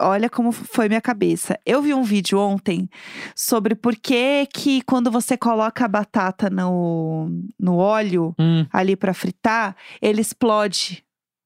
Olha 0.00 0.28
como 0.28 0.52
foi 0.52 0.88
minha 0.88 1.00
cabeça. 1.00 1.58
Eu 1.64 1.80
vi 1.82 1.94
um 1.94 2.02
vídeo 2.02 2.38
ontem 2.38 2.88
sobre 3.34 3.74
por 3.74 3.96
que 3.96 4.46
que 4.52 4.82
quando 4.82 5.10
você 5.10 5.36
coloca 5.36 5.84
a 5.84 5.88
batata 5.88 6.50
no, 6.50 7.28
no 7.58 7.76
óleo 7.76 8.34
Hum. 8.38 8.66
ali 8.72 8.94
pra 8.96 9.14
fritar, 9.14 9.74
ele 10.00 10.20
explode. 10.20 11.02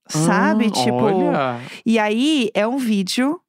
Sabe? 0.09 0.67
Ah, 0.67 0.71
tipo. 0.71 0.97
Olha. 0.97 1.61
E 1.87 1.97
aí 1.99 2.51
é 2.53 2.67
um 2.67 2.79
vídeo 2.79 3.41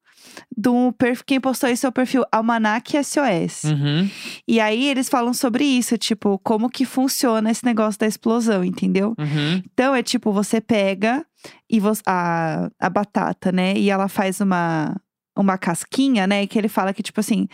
do 0.56 0.94
perfil, 0.94 1.24
quem 1.26 1.42
postou 1.42 1.70
isso 1.70 1.86
é 1.86 1.90
o 1.90 1.92
perfil 1.92 2.24
Almanac 2.32 2.94
SOS. 3.04 3.64
Uhum. 3.66 4.10
E 4.48 4.60
aí 4.60 4.88
eles 4.88 5.10
falam 5.10 5.34
sobre 5.34 5.66
isso, 5.66 5.98
tipo, 5.98 6.40
como 6.44 6.70
que 6.70 6.86
funciona 6.86 7.50
esse 7.52 7.66
negócio 7.66 8.00
da 8.00 8.08
explosão, 8.08 8.64
entendeu? 8.64 9.16
Uhum. 9.18 9.62
Então 9.74 9.96
é 9.96 10.04
tipo, 10.04 10.32
você 10.32 10.62
pega 10.62 11.26
e 11.70 11.80
a, 12.06 12.70
a 12.80 12.90
batata, 12.90 13.52
né? 13.52 13.74
E 13.76 13.90
ela 13.90 14.08
faz 14.08 14.42
uma, 14.42 14.96
uma 15.38 15.58
casquinha, 15.58 16.28
né? 16.28 16.46
Que 16.48 16.58
ele 16.58 16.68
fala 16.68 16.94
que, 16.94 17.04
tipo 17.04 17.20
assim, 17.20 17.48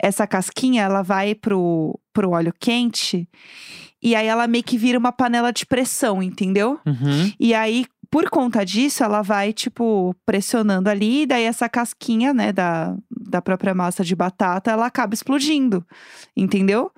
essa 0.00 0.26
casquinha 0.26 0.82
ela 0.82 1.02
vai 1.02 1.34
pro, 1.34 1.98
pro 2.12 2.30
óleo 2.30 2.52
quente 2.58 3.28
e 4.04 4.14
aí 4.14 4.26
ela 4.26 4.46
meio 4.46 4.62
que 4.62 4.76
vira 4.76 4.98
uma 4.98 5.10
panela 5.10 5.50
de 5.50 5.64
pressão, 5.64 6.22
entendeu? 6.22 6.78
Uhum. 6.84 7.32
E 7.40 7.54
aí, 7.54 7.86
por 8.10 8.28
conta 8.28 8.62
disso, 8.62 9.02
ela 9.02 9.22
vai, 9.22 9.50
tipo, 9.50 10.14
pressionando 10.26 10.90
ali, 10.90 11.22
e 11.22 11.26
daí 11.26 11.44
essa 11.44 11.70
casquinha, 11.70 12.34
né, 12.34 12.52
da, 12.52 12.94
da 13.10 13.40
própria 13.40 13.74
massa 13.74 14.04
de 14.04 14.14
batata, 14.14 14.70
ela 14.70 14.84
acaba 14.84 15.14
explodindo, 15.14 15.82
entendeu? 16.36 16.92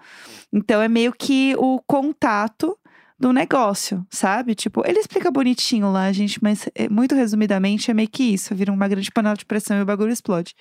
Então 0.53 0.83
é 0.83 0.89
meio 0.89 1.13
que 1.13 1.55
o 1.59 1.81
contato 1.87 2.77
do 3.19 3.33
negócio, 3.33 4.07
sabe? 4.11 4.55
Tipo, 4.55 4.83
ele 4.87 4.99
explica 4.99 5.31
bonitinho 5.31 5.91
lá, 5.91 6.13
gente, 6.13 6.39
mas 6.43 6.69
é, 6.75 6.87
muito 6.89 7.15
resumidamente 7.15 7.91
é 7.91 7.95
meio 7.95 8.09
que 8.11 8.23
isso: 8.23 8.55
vira 8.55 8.71
uma 8.73 8.87
grande 8.87 9.11
panela 9.11 9.35
de 9.37 9.45
pressão 9.47 9.79
e 9.79 9.83
o 9.83 9.87
bagulho 9.87 10.13
explode. 10.13 10.55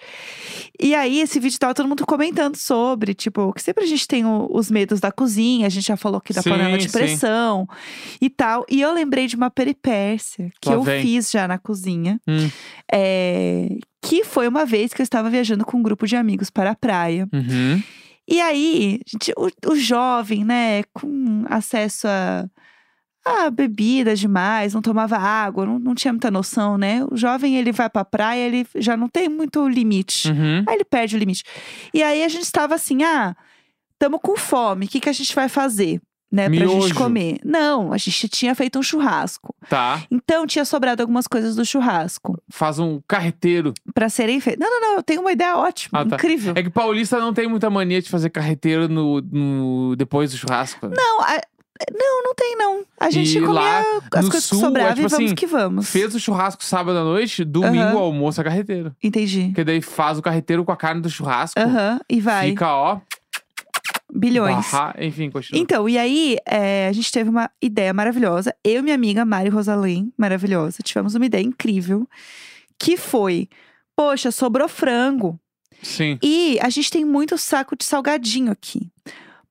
E 0.80 0.96
aí, 0.96 1.20
esse 1.20 1.40
vídeo 1.40 1.60
tava 1.60 1.74
todo 1.74 1.88
mundo 1.90 2.06
comentando 2.06 2.56
sobre, 2.56 3.14
tipo, 3.14 3.52
que 3.54 3.62
sempre 3.62 3.84
a 3.84 3.88
gente 3.88 4.08
tem 4.08 4.26
o- 4.26 4.48
os 4.52 4.72
medos 4.72 5.00
da 5.02 5.12
cozinha, 5.12 5.68
a 5.68 5.70
gente 5.70 5.86
já 5.88 5.98
falou 5.98 6.18
aqui 6.20 6.32
da 6.32 6.42
Sim, 6.42 6.50
panela 6.50 6.78
de 6.78 6.86
sim. 6.90 6.98
pressão 6.98 7.68
e 8.22 8.30
tal. 8.30 8.66
E 8.70 8.80
eu 8.82 8.94
lembrei 8.94 9.28
de 9.28 9.36
uma 9.36 9.50
peripécia 9.50 10.50
que 10.62 10.70
Lá 10.70 10.76
eu 10.76 10.84
vem. 10.84 11.02
fiz 11.02 11.30
já 11.32 11.48
na 11.48 11.58
cozinha. 11.58 12.20
Hum. 12.28 12.50
É, 12.92 13.68
que 14.02 14.24
foi 14.24 14.48
uma 14.48 14.66
vez 14.66 14.94
que 14.94 15.02
eu 15.02 15.04
estava 15.04 15.30
viajando 15.30 15.66
com 15.66 15.78
um 15.78 15.84
grupo 15.84 16.06
de 16.08 16.16
amigos 16.16 16.50
para 16.50 16.72
a 16.72 16.76
praia. 16.76 17.28
Uhum. 17.34 17.82
E 18.28 18.42
aí, 18.42 19.00
gente, 19.06 19.32
o, 19.38 19.72
o 19.72 19.76
jovem, 19.76 20.44
né, 20.44 20.84
com 20.94 21.46
acesso 21.48 22.08
a, 22.08 22.46
a 23.26 23.50
bebida 23.50 24.16
demais, 24.16 24.74
não 24.74 24.82
tomava 24.82 25.18
água, 25.18 25.66
não, 25.66 25.78
não 25.78 25.96
tinha 25.96 26.12
muita 26.12 26.32
noção, 26.32 26.78
né? 26.78 27.04
O 27.12 27.16
jovem, 27.16 27.58
ele 27.58 27.72
vai 27.72 27.90
pra 27.90 28.04
praia, 28.04 28.46
ele 28.46 28.68
já 28.76 28.98
não 28.98 29.08
tem 29.08 29.30
muito 29.30 29.68
limite. 29.68 30.30
Uhum. 30.30 30.64
Aí 30.68 30.76
ele 30.76 30.86
perde 30.86 31.16
o 31.16 31.20
limite. 31.20 31.44
E 31.94 32.02
aí 32.02 32.24
a 32.24 32.28
gente 32.28 32.44
estava 32.44 32.76
assim, 32.76 33.04
ah, 33.04 33.36
tamo 34.00 34.20
com 34.20 34.36
fome, 34.36 34.86
o 34.86 34.90
que, 34.90 35.00
que 35.00 35.10
a 35.10 35.14
gente 35.14 35.34
vai 35.36 35.48
fazer? 35.48 36.02
Né, 36.36 36.50
pra 36.50 36.66
Miojo. 36.66 36.82
gente 36.82 36.94
comer. 36.94 37.38
Não, 37.46 37.94
a 37.94 37.98
gente 37.98 38.28
tinha 38.28 38.54
feito 38.54 38.78
um 38.78 38.84
churrasco. 38.84 39.56
Tá. 39.70 40.04
Então 40.12 40.46
tinha 40.46 40.66
sobrado 40.66 41.02
algumas 41.02 41.28
coisas 41.28 41.56
do 41.56 41.64
churrasco 41.66 42.38
Faz 42.50 42.78
um 42.78 43.00
carreteiro. 43.08 43.74
pra 43.94 44.10
serem 44.10 44.40
feitas. 44.42 44.60
Não, 44.60 44.70
não, 44.82 44.90
não, 44.90 44.96
eu 44.98 45.04
tenho 45.04 45.22
uma 45.22 45.32
ideia 45.32 45.56
ótima, 45.56 46.02
Ah, 46.02 46.06
tá. 46.06 46.16
incrível. 46.16 46.54
É 46.58 46.62
que 46.64 46.70
paulista 46.70 47.18
não 47.20 47.34
tem 47.34 47.48
muita 47.48 47.70
mania 47.70 48.02
de 48.02 48.10
fazer 48.10 48.30
carreteiro 48.30 48.90
no, 48.90 49.22
no- 49.22 49.96
depois 49.96 50.32
do 50.32 50.38
churrasco. 50.38 50.88
né? 50.88 50.96
Não, 50.98 51.22
a- 51.22 51.42
não, 51.94 52.24
não 52.24 52.34
tem 52.36 52.56
não. 52.58 52.84
A 53.00 53.10
gente 53.10 53.38
E 53.38 53.42
comia 53.42 53.54
lá 53.54 53.84
as 54.14 54.30
coisas 54.30 54.44
sul, 54.46 54.60
que 54.60 54.64
é 54.66 54.68
sobravam 54.68 54.94
tipo 54.96 55.08
e 55.08 55.10
vamos 55.10 55.26
assim, 55.26 55.36
que 55.36 55.46
vamos. 55.46 55.90
Fez 55.90 56.16
o 56.16 56.20
churrasco 56.20 56.64
sábado 56.64 56.98
à 56.98 57.04
noite, 57.04 57.44
domingo 57.44 57.96
o 57.96 58.00
almoço 58.00 58.40
é 58.40 58.44
carreteiro. 58.44 58.96
Entendi. 59.04 59.46
Porque 59.48 59.64
daí 59.64 59.82
faz 59.82 60.18
o 60.18 60.22
carreteiro 60.22 60.64
com 60.64 60.72
a 60.72 60.78
carne 60.78 61.02
do 61.02 61.10
churrasco. 61.10 61.60
Aham, 61.60 62.00
e 62.10 62.20
vai. 62.22 62.50
Fica, 62.50 62.74
ó. 62.74 63.00
Bilhões. 64.14 64.72
barra- 64.72 64.96
enfim, 65.00 65.30
continua. 65.30 65.62
Então, 65.62 65.90
e 65.90 65.98
aí, 65.98 66.38
é, 66.46 66.88
a 66.88 66.92
gente 66.94 67.12
teve 67.12 67.30
uma 67.30 67.50
ideia 67.62 67.94
maravilhosa. 67.94 68.56
Eu 68.64 68.80
e 68.80 68.82
minha 68.82 68.96
amiga 68.96 69.26
Mari 69.26 69.50
Rosalém, 69.50 70.14
maravilhosa, 70.18 70.84
tivemos 70.84 71.16
uma 71.16 71.26
ideia 71.26 71.44
incrível. 71.44 72.08
Que 72.78 72.98
foi, 72.98 73.48
poxa, 73.96 74.32
sobrou 74.32 74.68
frango. 74.68 75.40
Sim. 75.82 76.18
E 76.22 76.58
a 76.62 76.70
gente 76.70 76.90
tem 76.92 77.04
muito 77.06 77.38
saco 77.38 77.76
de 77.76 77.84
salgadinho 77.86 78.52
aqui. 78.52 78.90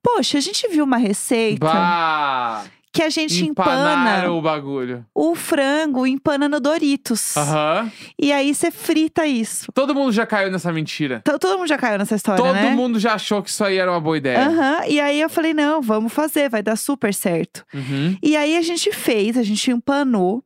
Poxa, 0.01 0.37
a 0.37 0.41
gente 0.41 0.67
viu 0.67 0.83
uma 0.83 0.97
receita 0.97 1.65
Bah! 1.65 2.63
Que 2.95 3.03
a 3.03 3.09
gente 3.09 3.43
empana 3.43 3.91
Empanaram 3.91 4.37
o 4.37 4.41
bagulho. 4.41 5.05
o 5.13 5.35
frango, 5.35 6.07
empana 6.07 6.47
no 6.47 6.61
Doritos. 6.61 7.35
Aham. 7.35 7.91
E 8.17 8.31
aí 8.31 8.55
você 8.55 8.71
frita 8.71 9.27
isso. 9.27 9.69
Todo 9.73 9.93
mundo 9.93 10.13
já 10.13 10.25
caiu 10.25 10.49
nessa 10.49 10.71
mentira. 10.71 11.17
Então, 11.21 11.37
todo 11.37 11.57
mundo 11.57 11.67
já 11.67 11.77
caiu 11.77 11.97
nessa 11.97 12.15
história, 12.15 12.41
Todo 12.41 12.53
né? 12.53 12.69
mundo 12.71 12.97
já 12.97 13.13
achou 13.15 13.43
que 13.43 13.49
isso 13.49 13.63
aí 13.65 13.77
era 13.77 13.91
uma 13.91 13.99
boa 13.99 14.17
ideia. 14.17 14.47
Aham. 14.47 14.85
E 14.87 14.97
aí 15.01 15.19
eu 15.19 15.29
falei, 15.29 15.53
não, 15.53 15.81
vamos 15.81 16.13
fazer, 16.13 16.49
vai 16.49 16.63
dar 16.63 16.77
super 16.77 17.13
certo. 17.13 17.65
Uhum. 17.73 18.17
E 18.23 18.37
aí 18.37 18.55
a 18.55 18.61
gente 18.61 18.89
fez, 18.93 19.37
a 19.37 19.43
gente 19.43 19.69
empanou. 19.69 20.41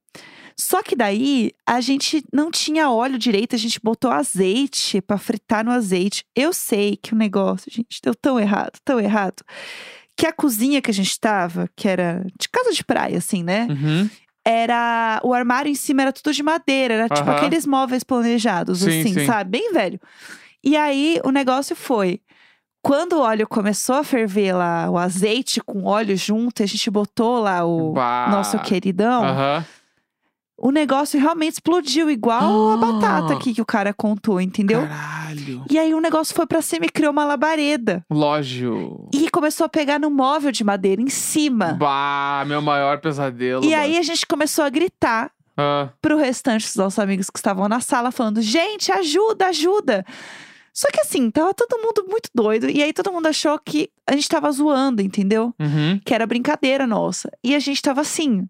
Só 0.57 0.81
que 0.83 0.93
daí 0.95 1.51
a 1.65 1.79
gente 1.79 2.21
não 2.33 2.49
tinha 2.51 2.89
óleo 2.89 3.17
direito, 3.17 3.55
a 3.55 3.59
gente 3.59 3.79
botou 3.81 4.11
azeite 4.11 4.99
pra 5.01 5.17
fritar 5.17 5.63
no 5.63 5.71
azeite. 5.71 6.25
Eu 6.35 6.51
sei 6.51 6.97
que 7.01 7.13
o 7.13 7.15
negócio, 7.15 7.71
gente, 7.71 8.01
deu 8.03 8.13
tão 8.13 8.37
errado, 8.39 8.73
tão 8.83 8.99
errado. 8.99 9.41
Que 10.19 10.27
a 10.27 10.33
cozinha 10.33 10.81
que 10.81 10.91
a 10.91 10.93
gente 10.93 11.17
tava, 11.17 11.69
que 11.77 11.87
era 11.87 12.25
de 12.37 12.49
casa 12.49 12.73
de 12.73 12.83
praia, 12.83 13.17
assim, 13.19 13.41
né? 13.41 13.67
Uhum. 13.69 14.09
Era. 14.43 15.21
O 15.23 15.33
armário 15.33 15.71
em 15.71 15.75
cima 15.75 16.01
era 16.01 16.11
tudo 16.11 16.33
de 16.33 16.43
madeira, 16.43 16.93
era 16.95 17.07
tipo 17.09 17.29
Aham. 17.29 17.37
aqueles 17.37 17.65
móveis 17.65 18.03
planejados, 18.03 18.79
Sim, 18.79 18.99
assim, 18.99 19.13
sim. 19.13 19.25
sabe? 19.25 19.51
Bem 19.51 19.71
velho. 19.71 19.97
E 20.61 20.75
aí 20.75 21.21
o 21.23 21.31
negócio 21.31 21.73
foi. 21.73 22.19
Quando 22.81 23.13
o 23.13 23.21
óleo 23.21 23.47
começou 23.47 23.95
a 23.95 24.03
ferver 24.03 24.53
lá, 24.53 24.89
o 24.89 24.97
azeite 24.97 25.61
com 25.61 25.83
óleo 25.85 26.17
junto, 26.17 26.61
e 26.61 26.63
a 26.63 26.67
gente 26.67 26.89
botou 26.91 27.39
lá 27.39 27.65
o 27.65 27.93
Bah. 27.93 28.27
nosso 28.29 28.59
queridão, 28.59 29.23
Aham. 29.23 29.65
O 30.61 30.71
negócio 30.71 31.19
realmente 31.19 31.53
explodiu, 31.53 32.09
igual 32.09 32.69
a 32.69 32.73
Ah. 32.73 32.77
batata 32.77 33.33
aqui 33.33 33.53
que 33.53 33.61
o 33.61 33.65
cara 33.65 33.93
contou, 33.93 34.39
entendeu? 34.41 34.81
Caralho. 34.87 35.63
E 35.69 35.77
aí 35.79 35.93
o 35.93 35.99
negócio 36.01 36.35
foi 36.35 36.45
pra 36.47 36.61
cima 36.61 36.85
e 36.85 36.89
criou 36.89 37.11
uma 37.11 37.25
labareda. 37.25 38.03
Lógico. 38.09 39.09
E 39.13 39.29
começou 39.29 39.65
a 39.65 39.69
pegar 39.69 39.99
no 39.99 40.09
móvel 40.09 40.51
de 40.51 40.63
madeira 40.63 41.01
em 41.01 41.09
cima. 41.09 41.73
Bah, 41.79 42.43
meu 42.47 42.61
maior 42.61 42.99
pesadelo. 42.99 43.63
E 43.63 43.71
bah. 43.71 43.79
aí 43.79 43.97
a 43.97 44.01
gente 44.01 44.25
começou 44.25 44.63
a 44.65 44.69
gritar 44.69 45.31
Ah, 45.57 45.89
pro 46.01 46.17
restante 46.17 46.65
dos 46.65 46.75
nossos 46.75 46.99
amigos 46.99 47.29
que 47.29 47.37
estavam 47.37 47.67
na 47.67 47.79
sala, 47.81 48.11
falando: 48.11 48.41
gente, 48.41 48.91
ajuda, 48.91 49.47
ajuda. 49.47 50.05
Só 50.73 50.87
que 50.93 51.01
assim, 51.01 51.29
tava 51.29 51.53
todo 51.53 51.81
mundo 51.81 52.05
muito 52.09 52.29
doido. 52.33 52.69
E 52.69 52.81
aí 52.81 52.93
todo 52.93 53.11
mundo 53.11 53.27
achou 53.27 53.59
que 53.59 53.89
a 54.07 54.13
gente 54.13 54.29
tava 54.29 54.49
zoando, 54.51 55.01
entendeu? 55.01 55.53
uhum. 55.59 55.99
Que 56.05 56.13
era 56.13 56.25
brincadeira 56.25 56.87
nossa. 56.87 57.29
E 57.43 57.53
a 57.53 57.59
gente 57.59 57.81
tava 57.81 57.99
assim. 58.01 58.47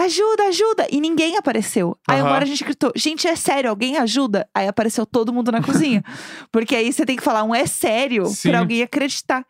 Ajuda, 0.00 0.44
ajuda! 0.44 0.86
E 0.92 1.00
ninguém 1.00 1.36
apareceu. 1.36 1.96
Aí 2.06 2.22
uma 2.22 2.30
hora 2.30 2.44
a 2.44 2.46
gente 2.46 2.62
gritou: 2.62 2.92
gente, 2.94 3.26
é 3.26 3.34
sério, 3.34 3.68
alguém 3.68 3.96
ajuda? 3.96 4.48
Aí 4.54 4.68
apareceu 4.68 5.04
todo 5.04 5.32
mundo 5.32 5.50
na 5.50 5.60
cozinha. 5.62 6.04
Porque 6.52 6.76
aí 6.76 6.92
você 6.92 7.04
tem 7.04 7.16
que 7.16 7.22
falar 7.22 7.42
um 7.42 7.54
é 7.54 7.66
sério 7.66 8.26
Sim. 8.26 8.50
pra 8.50 8.60
alguém 8.60 8.82
acreditar. 8.82 9.44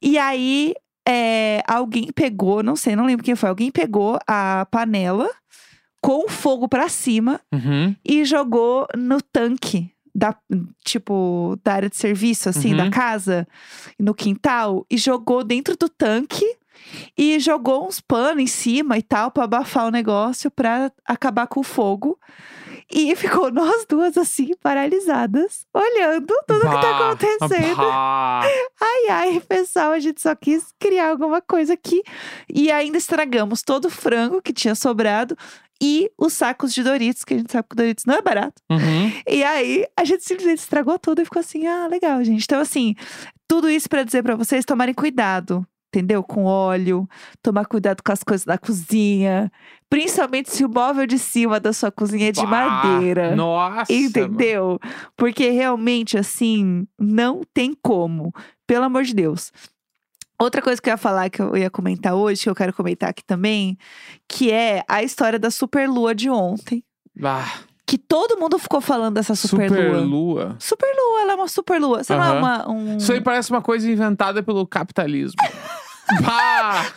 E 0.00 0.16
aí 0.16 0.74
é, 1.08 1.62
alguém 1.66 2.08
pegou, 2.14 2.62
não 2.62 2.76
sei, 2.76 2.94
não 2.94 3.04
lembro 3.06 3.24
quem 3.24 3.34
foi, 3.34 3.48
alguém 3.48 3.70
pegou 3.70 4.18
a 4.28 4.66
panela 4.70 5.28
com 6.00 6.28
fogo 6.28 6.68
pra 6.68 6.88
cima 6.88 7.40
Uhum. 7.52 7.96
e 8.04 8.24
jogou 8.24 8.86
no 8.96 9.20
tanque 9.20 9.90
da 10.14 10.36
tipo 10.84 11.58
da 11.64 11.72
área 11.74 11.90
de 11.90 11.96
serviço 11.96 12.48
assim 12.48 12.70
Uhum. 12.70 12.76
da 12.76 12.90
casa 12.90 13.48
no 13.98 14.14
quintal 14.14 14.86
e 14.90 14.96
jogou 14.96 15.42
dentro 15.42 15.76
do 15.76 15.88
tanque 15.88 16.44
e 17.16 17.38
jogou 17.38 17.86
uns 17.86 18.00
panos 18.00 18.42
em 18.42 18.46
cima 18.46 18.98
e 18.98 19.02
tal 19.02 19.30
pra 19.30 19.44
abafar 19.44 19.86
o 19.86 19.90
negócio 19.90 20.50
pra 20.50 20.90
acabar 21.06 21.46
com 21.46 21.60
o 21.60 21.64
fogo. 21.64 22.18
E 22.92 23.14
ficou 23.16 23.50
nós 23.50 23.86
duas 23.88 24.16
assim, 24.18 24.50
paralisadas, 24.62 25.66
olhando 25.72 26.26
tudo 26.46 26.60
que 26.60 26.66
tá 26.66 26.92
Bah, 26.92 27.10
acontecendo. 27.12 27.76
bah. 27.76 28.42
Ai, 28.80 29.08
ai, 29.10 29.40
pessoal, 29.40 29.92
a 29.92 29.98
gente 29.98 30.20
só 30.20 30.34
quis 30.34 30.66
criar 30.78 31.08
alguma 31.08 31.40
coisa 31.40 31.72
aqui. 31.72 32.02
E 32.52 32.70
ainda 32.70 32.98
estragamos 32.98 33.62
todo 33.62 33.86
o 33.86 33.90
frango 33.90 34.42
que 34.42 34.52
tinha 34.52 34.74
sobrado 34.74 35.36
e 35.82 36.10
os 36.18 36.34
sacos 36.34 36.72
de 36.74 36.82
Doritos, 36.82 37.24
que 37.24 37.34
a 37.34 37.38
gente 37.38 37.50
sabe 37.50 37.66
que 37.68 37.74
o 37.74 37.76
Doritos 37.76 38.04
não 38.04 38.14
é 38.14 38.22
barato. 38.22 38.60
Uhum. 38.70 39.12
E 39.26 39.42
aí, 39.42 39.86
a 39.98 40.04
gente 40.04 40.22
simplesmente 40.24 40.58
estragou 40.58 40.98
tudo 40.98 41.22
e 41.22 41.24
ficou 41.24 41.40
assim: 41.40 41.66
ah, 41.66 41.86
legal, 41.86 42.22
gente. 42.22 42.44
Então, 42.44 42.60
assim, 42.60 42.94
tudo 43.48 43.68
isso 43.70 43.88
pra 43.88 44.02
dizer 44.04 44.22
pra 44.22 44.36
vocês 44.36 44.64
tomarem 44.64 44.94
cuidado. 44.94 45.66
Entendeu? 45.94 46.24
Com 46.24 46.44
óleo, 46.44 47.08
tomar 47.40 47.66
cuidado 47.66 48.02
com 48.04 48.10
as 48.10 48.24
coisas 48.24 48.44
da 48.44 48.58
cozinha. 48.58 49.50
Principalmente 49.88 50.50
se 50.50 50.64
o 50.64 50.68
móvel 50.68 51.06
de 51.06 51.18
cima 51.20 51.60
da 51.60 51.72
sua 51.72 51.92
cozinha 51.92 52.30
é 52.30 52.32
de 52.32 52.40
Bah, 52.42 52.48
madeira. 52.48 53.36
Nossa. 53.36 53.92
mano. 53.92 54.04
Entendeu? 54.04 54.80
Porque 55.16 55.50
realmente, 55.50 56.18
assim, 56.18 56.84
não 56.98 57.42
tem 57.54 57.76
como. 57.80 58.34
Pelo 58.66 58.84
amor 58.86 59.04
de 59.04 59.14
Deus. 59.14 59.52
Outra 60.36 60.60
coisa 60.60 60.82
que 60.82 60.88
eu 60.90 60.92
ia 60.94 60.96
falar, 60.98 61.30
que 61.30 61.40
eu 61.40 61.56
ia 61.56 61.70
comentar 61.70 62.14
hoje, 62.14 62.42
que 62.42 62.50
eu 62.50 62.56
quero 62.56 62.72
comentar 62.72 63.10
aqui 63.10 63.22
também, 63.24 63.78
que 64.28 64.50
é 64.50 64.82
a 64.88 65.00
história 65.00 65.38
da 65.38 65.48
superlua 65.48 66.12
de 66.12 66.28
ontem. 66.28 66.82
Ah, 67.22 67.46
Que 67.86 67.96
todo 67.96 68.36
mundo 68.40 68.58
ficou 68.58 68.80
falando 68.80 69.14
dessa 69.14 69.36
superlua. 69.36 69.78
superlua. 69.78 70.56
Superlua, 70.58 71.20
ela 71.20 71.32
é 71.32 71.36
uma 71.36 71.46
superlua. 71.46 72.00
É 72.08 72.12
Aham. 72.14 72.38
uma, 72.38 72.68
um... 72.68 72.96
Isso 72.96 73.12
aí 73.12 73.20
parece 73.20 73.50
uma 73.52 73.62
coisa 73.62 73.88
inventada 73.88 74.42
pelo 74.42 74.66
capitalismo. 74.66 75.36
Pá! 76.24 76.84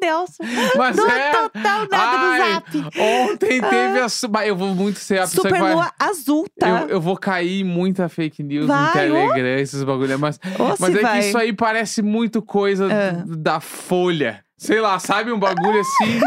Deus. 0.00 0.30
Mas 0.76 0.96
Não 0.96 1.08
é. 1.10 1.30
total 1.32 1.80
nada 1.90 2.18
Ai, 2.18 2.38
no 2.38 2.54
zap. 2.54 2.98
Ontem 3.00 3.60
teve 3.60 4.00
a. 4.00 4.08
su- 4.08 4.28
Eu 4.44 4.56
vou 4.56 4.74
muito 4.74 4.98
ser 4.98 5.18
a 5.18 5.22
pessoa 5.22 5.44
que 5.44 5.50
vai. 5.50 5.60
Superlua 5.60 5.92
azul, 5.98 6.46
tá? 6.58 6.68
Eu, 6.68 6.88
eu 6.88 7.00
vou 7.00 7.16
cair 7.16 7.60
em 7.60 7.64
muita 7.64 8.08
fake 8.08 8.42
news 8.42 8.66
no 8.66 8.72
Vai, 8.74 8.88
ô. 8.88 8.92
Telegram, 8.92 9.58
esses 9.58 9.82
bagulho. 9.82 10.18
Mas, 10.18 10.38
mas 10.78 10.94
é 10.94 11.00
vai. 11.00 11.20
que 11.20 11.26
isso 11.28 11.38
aí 11.38 11.52
parece 11.52 12.02
muito 12.02 12.42
coisa 12.42 12.88
Ah. 12.92 13.22
da 13.26 13.60
Folha. 13.60 14.42
Sei 14.58 14.80
lá, 14.80 14.98
sabe? 14.98 15.32
Um 15.32 15.38
bagulho 15.38 15.80
assim. 15.80 16.20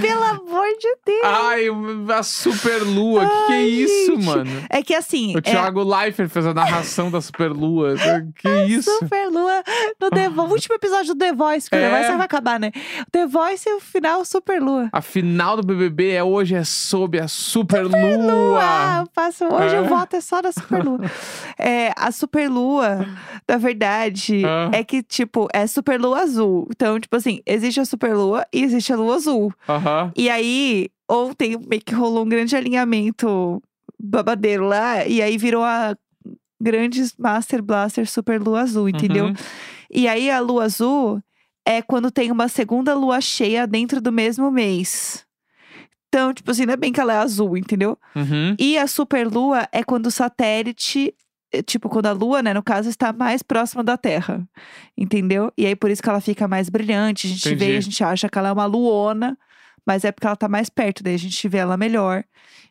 Pelo 0.00 0.22
amor 0.24 0.66
de 0.80 0.96
Deus. 1.04 1.20
Ai, 1.24 1.64
a 2.16 2.22
superlua. 2.22 3.26
Que 3.28 3.46
que 3.46 3.52
é 3.52 3.62
isso, 3.62 4.14
gente. 4.16 4.24
mano? 4.24 4.50
É 4.70 4.82
que 4.82 4.94
assim, 4.94 5.34
O 5.34 5.38
é 5.38 5.42
Thiago 5.42 5.82
Leifert 5.82 6.30
fez 6.30 6.46
a 6.46 6.54
narração 6.54 7.10
da 7.10 7.20
superlua. 7.20 7.94
Que 8.36 8.48
isso? 8.64 8.90
Superlua 8.98 9.62
no 10.00 10.10
The 10.10 10.28
Voice. 10.30 10.50
O 10.50 10.54
último 10.54 10.74
episódio 10.76 11.14
do 11.14 11.18
The 11.18 11.32
Voice, 11.34 11.68
que 11.68 11.76
o 11.76 11.78
É. 11.78 11.82
The 11.90 11.96
Voice 11.96 12.16
vai 12.16 12.24
acabar, 12.26 12.58
né? 12.58 12.72
The 13.10 13.26
Voice 13.26 13.68
e 13.68 13.74
o 13.74 13.80
final 13.80 14.24
Superlua. 14.24 14.88
A 14.92 15.00
final 15.02 15.56
do 15.56 15.62
BBB 15.62 16.12
é 16.12 16.24
hoje 16.24 16.54
é 16.54 16.64
sob 16.64 17.18
a 17.20 17.28
superlua. 17.28 18.60
Ah, 18.60 18.98
eu 19.02 19.06
passo, 19.08 19.44
hoje 19.44 19.76
eu 19.76 19.84
É. 19.84 19.88
voto 19.88 20.16
é 20.16 20.20
só 20.20 20.40
na 20.40 20.52
Superlua. 20.52 21.00
é, 21.58 21.92
a 21.96 22.10
Superlua, 22.10 23.06
na 23.48 23.56
verdade, 23.58 24.42
Ah. 24.44 24.70
é 24.72 24.82
que, 24.82 25.02
tipo, 25.02 25.48
é 25.52 25.66
Superlua 25.66 26.20
azul. 26.22 26.66
Então, 26.70 26.98
tipo 26.98 27.14
assim, 27.16 27.40
existe 27.46 27.80
a 27.80 27.84
Superlua 27.84 28.46
e 28.52 28.62
existe 28.62 28.92
a 28.92 28.96
Lua 28.96 29.16
azul. 29.16 29.52
Aham. 29.68 29.81
E 30.16 30.28
aí, 30.28 30.88
ontem 31.08 31.58
meio 31.68 31.82
que 31.84 31.94
rolou 31.94 32.24
um 32.24 32.28
grande 32.28 32.56
alinhamento 32.56 33.62
babadeiro 33.98 34.66
lá, 34.66 35.06
e 35.06 35.22
aí 35.22 35.36
virou 35.38 35.62
a 35.62 35.96
grande 36.60 37.02
Master 37.18 37.62
Blaster 37.62 38.08
Super 38.08 38.40
Lua 38.40 38.60
Azul, 38.60 38.88
entendeu? 38.88 39.26
Uhum. 39.26 39.34
E 39.90 40.08
aí 40.08 40.30
a 40.30 40.40
lua 40.40 40.64
azul 40.64 41.22
é 41.66 41.82
quando 41.82 42.10
tem 42.10 42.30
uma 42.30 42.48
segunda 42.48 42.94
lua 42.94 43.20
cheia 43.20 43.66
dentro 43.66 44.00
do 44.00 44.10
mesmo 44.10 44.50
mês. 44.50 45.26
Então, 46.08 46.32
tipo 46.32 46.50
assim, 46.50 46.66
não 46.66 46.74
é 46.74 46.76
bem 46.76 46.92
que 46.92 47.00
ela 47.00 47.14
é 47.14 47.16
azul, 47.18 47.56
entendeu? 47.56 47.98
Uhum. 48.14 48.54
E 48.58 48.76
a 48.78 48.86
superlua 48.86 49.66
é 49.72 49.82
quando 49.82 50.06
o 50.06 50.10
satélite, 50.10 51.14
eh, 51.50 51.62
tipo, 51.62 51.88
quando 51.88 52.06
a 52.06 52.12
lua, 52.12 52.42
né, 52.42 52.52
no 52.52 52.62
caso, 52.62 52.88
está 52.88 53.12
mais 53.12 53.42
próxima 53.42 53.82
da 53.82 53.96
Terra. 53.96 54.46
Entendeu? 54.96 55.50
E 55.56 55.66
aí 55.66 55.74
por 55.74 55.90
isso 55.90 56.02
que 56.02 56.08
ela 56.08 56.20
fica 56.20 56.46
mais 56.46 56.68
brilhante. 56.68 57.26
A 57.26 57.30
gente 57.30 57.48
vê, 57.50 57.54
Entendi. 57.54 57.76
a 57.76 57.80
gente 57.80 58.04
acha 58.04 58.28
que 58.28 58.38
ela 58.38 58.48
é 58.48 58.52
uma 58.52 58.66
luona, 58.66 59.38
mas 59.86 60.04
é 60.04 60.12
porque 60.12 60.26
ela 60.26 60.36
tá 60.36 60.48
mais 60.48 60.68
perto, 60.68 61.02
daí 61.02 61.14
a 61.14 61.18
gente 61.18 61.48
vê 61.48 61.58
ela 61.58 61.76
melhor. 61.76 62.24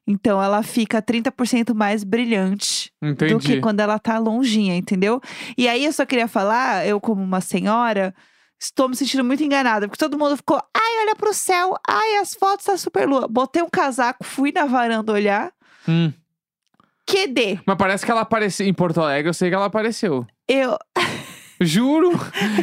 Então 0.07 0.41
ela 0.41 0.63
fica 0.63 1.01
30% 1.01 1.73
mais 1.75 2.03
brilhante 2.03 2.91
do 3.01 3.07
que 3.17 3.25
Entendi. 3.33 3.59
quando 3.61 3.79
ela 3.81 3.99
tá 3.99 4.17
longinha, 4.17 4.75
entendeu? 4.75 5.21
E 5.57 5.67
aí 5.67 5.85
eu 5.85 5.93
só 5.93 6.05
queria 6.05 6.27
falar, 6.27 6.87
eu 6.87 6.99
como 6.99 7.21
uma 7.21 7.39
senhora, 7.39 8.13
estou 8.59 8.89
me 8.89 8.95
sentindo 8.95 9.23
muito 9.23 9.43
enganada, 9.43 9.87
porque 9.87 10.03
todo 10.03 10.17
mundo 10.17 10.35
ficou, 10.37 10.57
ai, 10.75 11.01
olha 11.05 11.15
pro 11.15 11.33
céu, 11.33 11.75
ai, 11.87 12.17
as 12.17 12.33
fotos 12.33 12.65
da 12.65 12.77
superlua. 12.77 13.27
Botei 13.27 13.61
um 13.61 13.69
casaco, 13.69 14.23
fui 14.23 14.51
na 14.51 14.65
varanda 14.65 15.11
olhar, 15.11 15.51
Hum. 15.87 16.11
QD. 17.05 17.59
Mas 17.65 17.77
parece 17.77 18.05
que 18.05 18.11
ela 18.11 18.21
apareceu 18.21 18.65
em 18.65 18.73
Porto 18.73 19.01
Alegre, 19.01 19.29
eu 19.29 19.33
sei 19.33 19.49
que 19.49 19.55
ela 19.55 19.65
apareceu. 19.65 20.25
Eu, 20.47 20.77
Juro! 21.61 22.11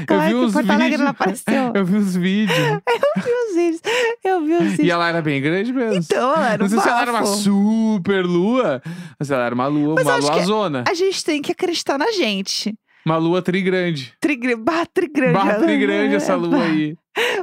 Claro 0.06 0.22
eu 0.22 0.26
vi 0.26 0.28
que 0.30 0.44
os 0.46 0.52
Porto 0.52 0.66
vídeos. 0.66 1.72
eu 1.74 1.84
vi 1.84 1.96
os 1.96 2.16
vídeos. 2.16 2.58
eu 2.86 3.22
vi 3.22 3.30
os 3.30 3.54
vídeos, 3.54 3.80
eu 4.24 4.40
vi 4.44 4.52
os 4.54 4.62
vídeos. 4.70 4.78
e 4.80 4.90
ela 4.90 5.08
era 5.08 5.22
bem 5.22 5.40
grande 5.40 5.72
mesmo. 5.72 5.94
Então, 5.94 6.34
ela 6.34 6.48
era 6.48 6.58
Não 6.58 6.66
um 6.66 6.68
sei 6.68 6.80
se 6.80 6.88
ela 6.88 7.02
era 7.02 7.10
uma 7.12 7.20
bafo. 7.20 7.32
super 7.36 8.24
lua, 8.26 8.82
mas 9.18 9.30
ela 9.30 9.44
era 9.46 9.54
uma 9.54 9.66
lua, 9.66 9.94
Mas 9.94 10.06
uma 10.06 10.16
luazona. 10.16 10.84
A 10.88 10.94
gente 10.94 11.24
tem 11.24 11.40
que 11.40 11.52
acreditar 11.52 11.96
na 11.98 12.10
gente. 12.12 12.74
Uma 13.06 13.16
lua 13.16 13.40
trigrande. 13.40 14.12
Trigre, 14.20 14.56
bah, 14.56 14.84
trigrande. 14.92 15.32
Bah, 15.32 15.54
trigrande 15.54 16.14
essa 16.16 16.34
lua 16.36 16.58
bah, 16.58 16.64
aí. 16.64 16.96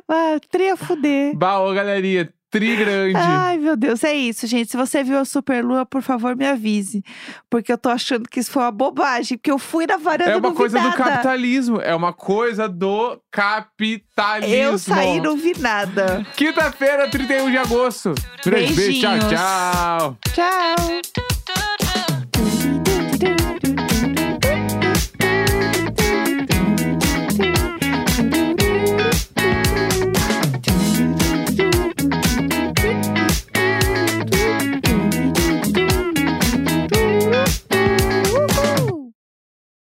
Bah, 0.08 0.40
tri 0.52 0.70
a 0.70 0.78
fuder. 0.78 1.36
Bah, 1.36 1.60
ô 1.60 1.74
galerinha, 1.74 2.30
trigrande. 2.56 3.18
Ai, 3.18 3.58
meu 3.58 3.76
Deus, 3.76 4.04
é 4.04 4.14
isso, 4.14 4.48
gente. 4.48 4.72
Se 4.72 4.78
você 4.78 5.04
viu 5.04 5.18
a 5.18 5.26
Superlua, 5.26 5.86
por 5.86 6.02
favor, 6.02 6.36
me 6.36 6.48
avise. 6.48 7.04
Porque 7.50 7.72
eu 7.72 7.78
tô 7.78 7.90
achando 7.90 8.30
que 8.30 8.40
isso 8.40 8.50
foi 8.50 8.64
uma 8.64 8.72
bobagem. 8.72 9.38
Porque 9.38 9.52
eu 9.52 9.60
fui 9.60 9.86
na 9.86 9.98
varanda 9.98 10.32
É 10.32 10.38
uma 10.38 10.54
coisa 10.54 10.80
do 10.80 10.94
capitalismo. 10.94 11.82
É 11.82 11.94
uma 11.94 12.14
coisa 12.14 12.70
do 12.70 13.22
capitalismo. 13.30 14.56
Eu 14.56 14.78
saí 14.78 15.18
e 15.18 15.22
não 15.22 15.36
vi 15.36 15.54
nada. 15.60 16.26
Quinta-feira, 16.38 17.10
31 17.10 17.52
de 17.52 17.58
agosto. 17.58 18.16
Grande 18.46 18.74
beijo, 18.74 19.02
tchau, 19.02 19.12
Beijinhos. 19.12 19.34
tchau. 19.34 20.18
Tchau. 20.34 21.35